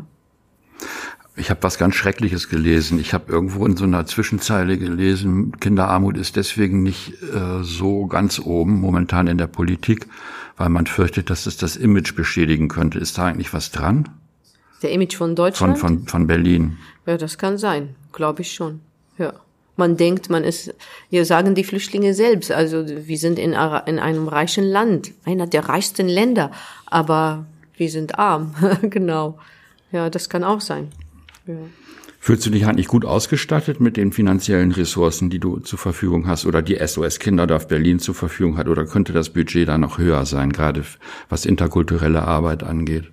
[1.39, 2.99] Ich habe was ganz Schreckliches gelesen.
[2.99, 8.39] Ich habe irgendwo in so einer Zwischenzeile gelesen, Kinderarmut ist deswegen nicht äh, so ganz
[8.39, 10.07] oben momentan in der Politik,
[10.57, 12.99] weil man fürchtet, dass es das Image beschädigen könnte.
[12.99, 14.09] Ist da eigentlich was dran?
[14.83, 15.79] Der Image von Deutschland?
[15.79, 16.79] Von, von, von Berlin.
[17.07, 17.95] Ja, das kann sein.
[18.13, 18.81] Glaube ich schon.
[19.19, 19.33] Ja.
[19.77, 20.75] Man denkt, man ist,
[21.11, 25.69] hier sagen die Flüchtlinge selbst, also wir sind in, in einem reichen Land, einer der
[25.69, 26.51] reichsten Länder,
[26.87, 27.45] aber
[27.77, 28.55] wir sind arm.
[28.83, 29.39] genau.
[29.93, 30.89] Ja, das kann auch sein.
[31.47, 31.57] Ja.
[32.19, 36.45] Fühlst du dich eigentlich gut ausgestattet mit den finanziellen Ressourcen, die du zur Verfügung hast
[36.45, 38.67] oder die SOS Kinderdorf Berlin zur Verfügung hat?
[38.67, 40.83] Oder könnte das Budget da noch höher sein, gerade
[41.29, 43.05] was interkulturelle Arbeit angeht?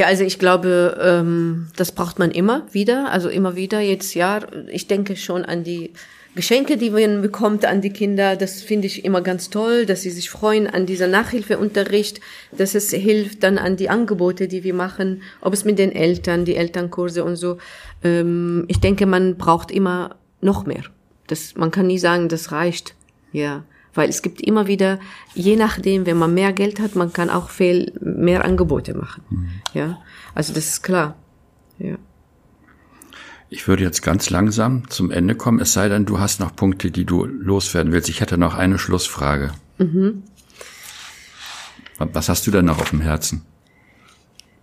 [0.00, 4.40] Ja, also ich glaube, ähm, das braucht man immer wieder, also immer wieder jetzt ja.
[4.68, 5.92] Ich denke schon an die
[6.34, 8.34] Geschenke, die man bekommt an die Kinder.
[8.34, 12.92] Das finde ich immer ganz toll, dass sie sich freuen an dieser Nachhilfeunterricht, dass es
[12.92, 17.22] hilft dann an die Angebote, die wir machen, ob es mit den Eltern, die Elternkurse
[17.22, 17.58] und so.
[18.02, 20.84] Ähm, ich denke, man braucht immer noch mehr.
[21.26, 22.94] Das, man kann nie sagen, das reicht.
[23.32, 23.64] Ja.
[23.94, 25.00] Weil es gibt immer wieder,
[25.34, 29.22] je nachdem, wenn man mehr Geld hat, man kann auch viel mehr Angebote machen.
[29.30, 29.48] Mhm.
[29.74, 29.98] Ja,
[30.34, 31.16] also das ist klar.
[31.78, 31.96] Ja.
[33.48, 36.92] Ich würde jetzt ganz langsam zum Ende kommen, es sei denn, du hast noch Punkte,
[36.92, 38.08] die du loswerden willst.
[38.08, 39.52] Ich hätte noch eine Schlussfrage.
[39.78, 40.22] Mhm.
[41.98, 43.42] Was hast du denn noch auf dem Herzen?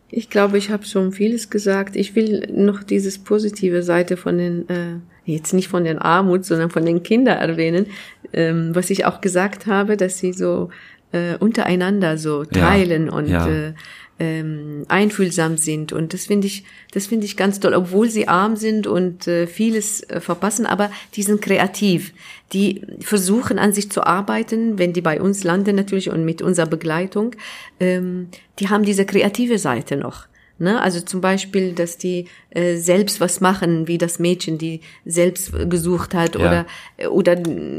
[0.10, 1.98] Ich glaube, ich habe schon vieles gesagt.
[1.98, 5.00] Ich will noch dieses positive Seite von den äh,
[5.36, 7.88] jetzt nicht von den Armut, sondern von den Kindern erwähnen,
[8.34, 10.70] ähm, was ich auch gesagt habe, dass sie so
[11.12, 13.48] äh, untereinander so teilen ja, und ja.
[13.48, 13.74] Äh,
[14.20, 15.94] ähm, einfühlsam sind.
[15.94, 19.46] Und das finde ich das finde ich ganz toll obwohl sie arm sind und äh,
[19.46, 22.14] vieles äh, verpassen aber die sind kreativ.
[22.54, 26.66] Die versuchen an sich zu arbeiten wenn die bei uns landen natürlich und mit unserer
[26.66, 27.36] Begleitung.
[27.80, 30.26] Ähm, die haben diese kreative Seite noch
[30.60, 30.82] Ne?
[30.82, 36.16] Also zum Beispiel, dass die äh, selbst was machen, wie das Mädchen, die selbst gesucht
[36.16, 36.66] hat ja.
[37.00, 37.38] oder oder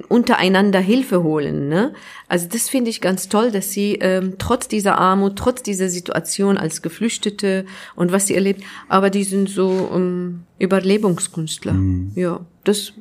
[0.09, 1.69] untereinander Hilfe holen.
[1.69, 1.93] Ne?
[2.29, 6.57] Also das finde ich ganz toll, dass sie ähm, trotz dieser Armut, trotz dieser Situation
[6.57, 7.67] als Geflüchtete
[7.97, 11.73] und was sie erlebt, aber die sind so ähm, Überlebungskünstler.
[11.73, 12.13] Mhm.
[12.15, 12.93] Ja, das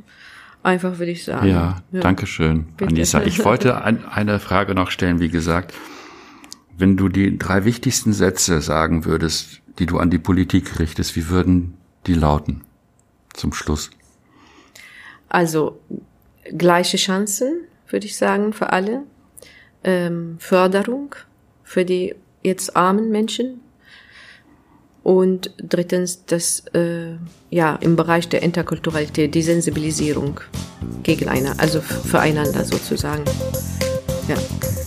[0.64, 1.48] einfach würde ich sagen.
[1.48, 2.00] Ja, ja.
[2.02, 2.92] danke schön, Bitte.
[2.92, 3.22] Anissa.
[3.24, 5.74] Ich wollte ein, eine Frage noch stellen, wie gesagt.
[6.78, 11.30] Wenn du die drei wichtigsten Sätze sagen würdest, die du an die Politik richtest, wie
[11.30, 12.64] würden die lauten
[13.34, 13.92] zum Schluss?
[15.30, 15.80] Also
[16.58, 19.04] gleiche Chancen, würde ich sagen, für alle.
[19.84, 21.16] Ähm, Förderung
[21.64, 23.62] für die jetzt armen Menschen.
[25.04, 27.16] Und drittens, das, äh,
[27.50, 30.42] ja, im Bereich der Interkulturalität, die Sensibilisierung
[31.04, 33.24] gegen einer, also füreinander sozusagen.
[34.28, 34.36] Ja.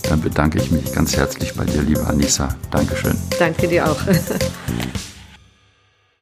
[0.03, 2.49] Dann bedanke ich mich ganz herzlich bei dir, liebe Anissa.
[2.69, 3.17] Dankeschön.
[3.39, 3.99] Danke dir auch.